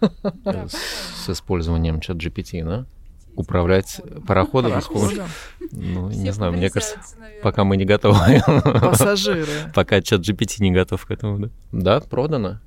с 0.44 1.28
использованием 1.28 2.00
чат 2.00 2.16
GPT, 2.16 2.64
да? 2.64 2.86
Управлять 3.34 4.00
пароходом 4.26 4.80
с 4.80 4.86
помощью... 4.86 5.24
Ну, 5.70 6.10
Все 6.10 6.20
не 6.20 6.32
знаю, 6.32 6.52
мне 6.52 6.70
кажется, 6.70 6.98
наверное. 7.18 7.42
пока 7.42 7.64
мы 7.64 7.76
не 7.76 7.84
готовы. 7.84 8.18
Пассажиры. 8.62 9.46
Пока 9.74 10.02
чат 10.02 10.20
GPT 10.20 10.56
не 10.58 10.70
готов 10.70 11.04
к 11.06 11.10
этому, 11.10 11.38
да. 11.38 11.50
Да, 11.72 12.00
продано. 12.00 12.60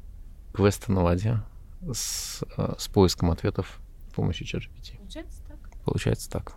Квесты 0.54 0.92
на 0.92 1.04
воде 1.04 1.42
с, 1.94 2.44
э, 2.58 2.74
с 2.78 2.88
поиском 2.88 3.30
ответов 3.32 3.80
с 4.10 4.16
помощью 4.16 4.48
чат 4.48 4.64
GPT. 4.64 4.98
Получается? 4.98 5.38
Получается 5.86 6.30
так. 6.30 6.56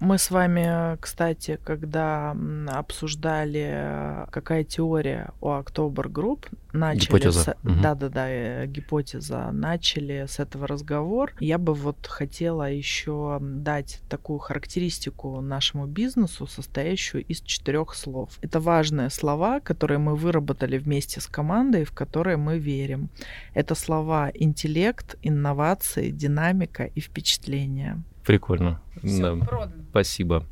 Мы 0.00 0.18
с 0.18 0.30
вами, 0.30 0.96
кстати, 1.00 1.58
когда 1.64 2.36
обсуждали, 2.68 4.26
какая 4.30 4.64
теория 4.64 5.32
у 5.40 5.48
October 5.48 6.06
Group, 6.06 6.46
начали... 6.76 7.06
Гипотеза. 7.06 7.40
С... 7.40 7.56
Угу. 7.64 7.80
Да-да-да, 7.82 8.26
э, 8.28 8.66
гипотеза. 8.66 9.50
Начали 9.52 10.26
с 10.28 10.38
этого 10.38 10.66
разговор. 10.66 11.32
Я 11.40 11.58
бы 11.58 11.74
вот 11.74 12.06
хотела 12.06 12.70
еще 12.70 13.38
дать 13.40 14.00
такую 14.08 14.38
характеристику 14.38 15.40
нашему 15.40 15.86
бизнесу, 15.86 16.46
состоящую 16.46 17.24
из 17.24 17.40
четырех 17.40 17.94
слов. 17.94 18.38
Это 18.42 18.60
важные 18.60 19.10
слова, 19.10 19.60
которые 19.60 19.98
мы 19.98 20.14
выработали 20.16 20.78
вместе 20.78 21.20
с 21.20 21.26
командой, 21.26 21.84
в 21.84 21.92
которые 21.92 22.36
мы 22.36 22.58
верим. 22.58 23.08
Это 23.54 23.74
слова 23.74 24.30
интеллект, 24.34 25.16
инновации, 25.22 26.10
динамика 26.10 26.84
и 26.84 27.00
впечатление. 27.00 27.85
Прикольно. 28.26 28.80
Все, 29.04 29.36
да. 29.36 29.44
продано. 29.44 29.82
Спасибо. 29.90 30.44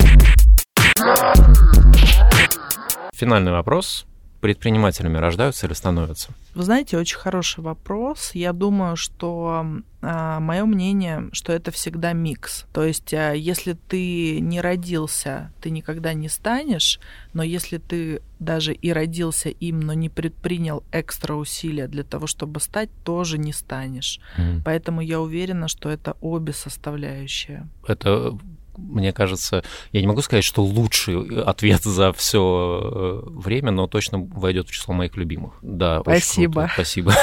Финальный 3.14 3.52
вопрос 3.52 4.06
предпринимателями 4.44 5.16
рождаются 5.16 5.64
или 5.64 5.72
становятся? 5.72 6.28
Вы 6.54 6.64
знаете, 6.64 6.98
очень 6.98 7.16
хороший 7.16 7.64
вопрос. 7.64 8.32
Я 8.34 8.52
думаю, 8.52 8.94
что 8.94 9.64
а, 10.02 10.38
мое 10.38 10.66
мнение, 10.66 11.30
что 11.32 11.50
это 11.54 11.70
всегда 11.70 12.12
микс. 12.12 12.66
То 12.74 12.84
есть, 12.84 13.14
а, 13.14 13.32
если 13.32 13.72
ты 13.72 14.40
не 14.40 14.60
родился, 14.60 15.50
ты 15.62 15.70
никогда 15.70 16.12
не 16.12 16.28
станешь, 16.28 17.00
но 17.32 17.42
если 17.42 17.78
ты 17.78 18.20
даже 18.38 18.74
и 18.74 18.92
родился 18.92 19.48
им, 19.48 19.80
но 19.80 19.94
не 19.94 20.10
предпринял 20.10 20.84
экстра 20.92 21.32
усилия 21.36 21.88
для 21.88 22.02
того, 22.02 22.26
чтобы 22.26 22.60
стать, 22.60 22.90
тоже 23.02 23.38
не 23.38 23.54
станешь. 23.54 24.20
Mm. 24.36 24.60
Поэтому 24.62 25.00
я 25.00 25.22
уверена, 25.22 25.68
что 25.68 25.88
это 25.88 26.18
обе 26.20 26.52
составляющие. 26.52 27.66
Это 27.88 28.38
мне 28.76 29.12
кажется, 29.12 29.64
я 29.92 30.00
не 30.00 30.06
могу 30.06 30.22
сказать, 30.22 30.44
что 30.44 30.62
лучший 30.62 31.42
ответ 31.42 31.82
за 31.82 32.12
все 32.12 33.22
э, 33.24 33.30
время, 33.30 33.70
но 33.70 33.86
точно 33.86 34.18
войдет 34.18 34.68
в 34.68 34.72
число 34.72 34.94
моих 34.94 35.16
любимых. 35.16 35.54
Да, 35.62 36.00
спасибо. 36.02 36.70
Спасибо. 36.72 37.14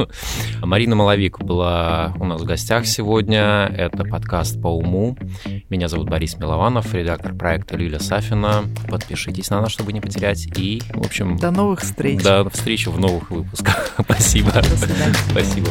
Марина 0.62 0.96
Маловик 0.96 1.40
была 1.40 2.14
у 2.18 2.24
нас 2.24 2.40
в 2.40 2.44
гостях 2.44 2.86
сегодня. 2.86 3.66
Это 3.66 4.04
подкаст 4.04 4.60
по 4.60 4.68
уму. 4.68 5.16
Меня 5.68 5.88
зовут 5.88 6.08
Борис 6.08 6.36
Милованов, 6.36 6.92
редактор 6.94 7.34
проекта 7.34 7.76
Лиля 7.76 7.98
Сафина. 7.98 8.64
Подпишитесь 8.88 9.50
на 9.50 9.60
нас, 9.60 9.72
чтобы 9.72 9.92
не 9.92 10.00
потерять. 10.00 10.46
И, 10.56 10.82
в 10.92 11.04
общем... 11.04 11.36
До 11.36 11.50
новых 11.50 11.80
встреч. 11.80 12.22
До 12.22 12.48
встречи 12.50 12.88
в 12.88 12.98
новых 12.98 13.30
выпусках. 13.30 13.94
Спасибо. 14.00 14.52
До 14.52 14.76
свидания. 14.76 15.14
Спасибо. 15.30 15.68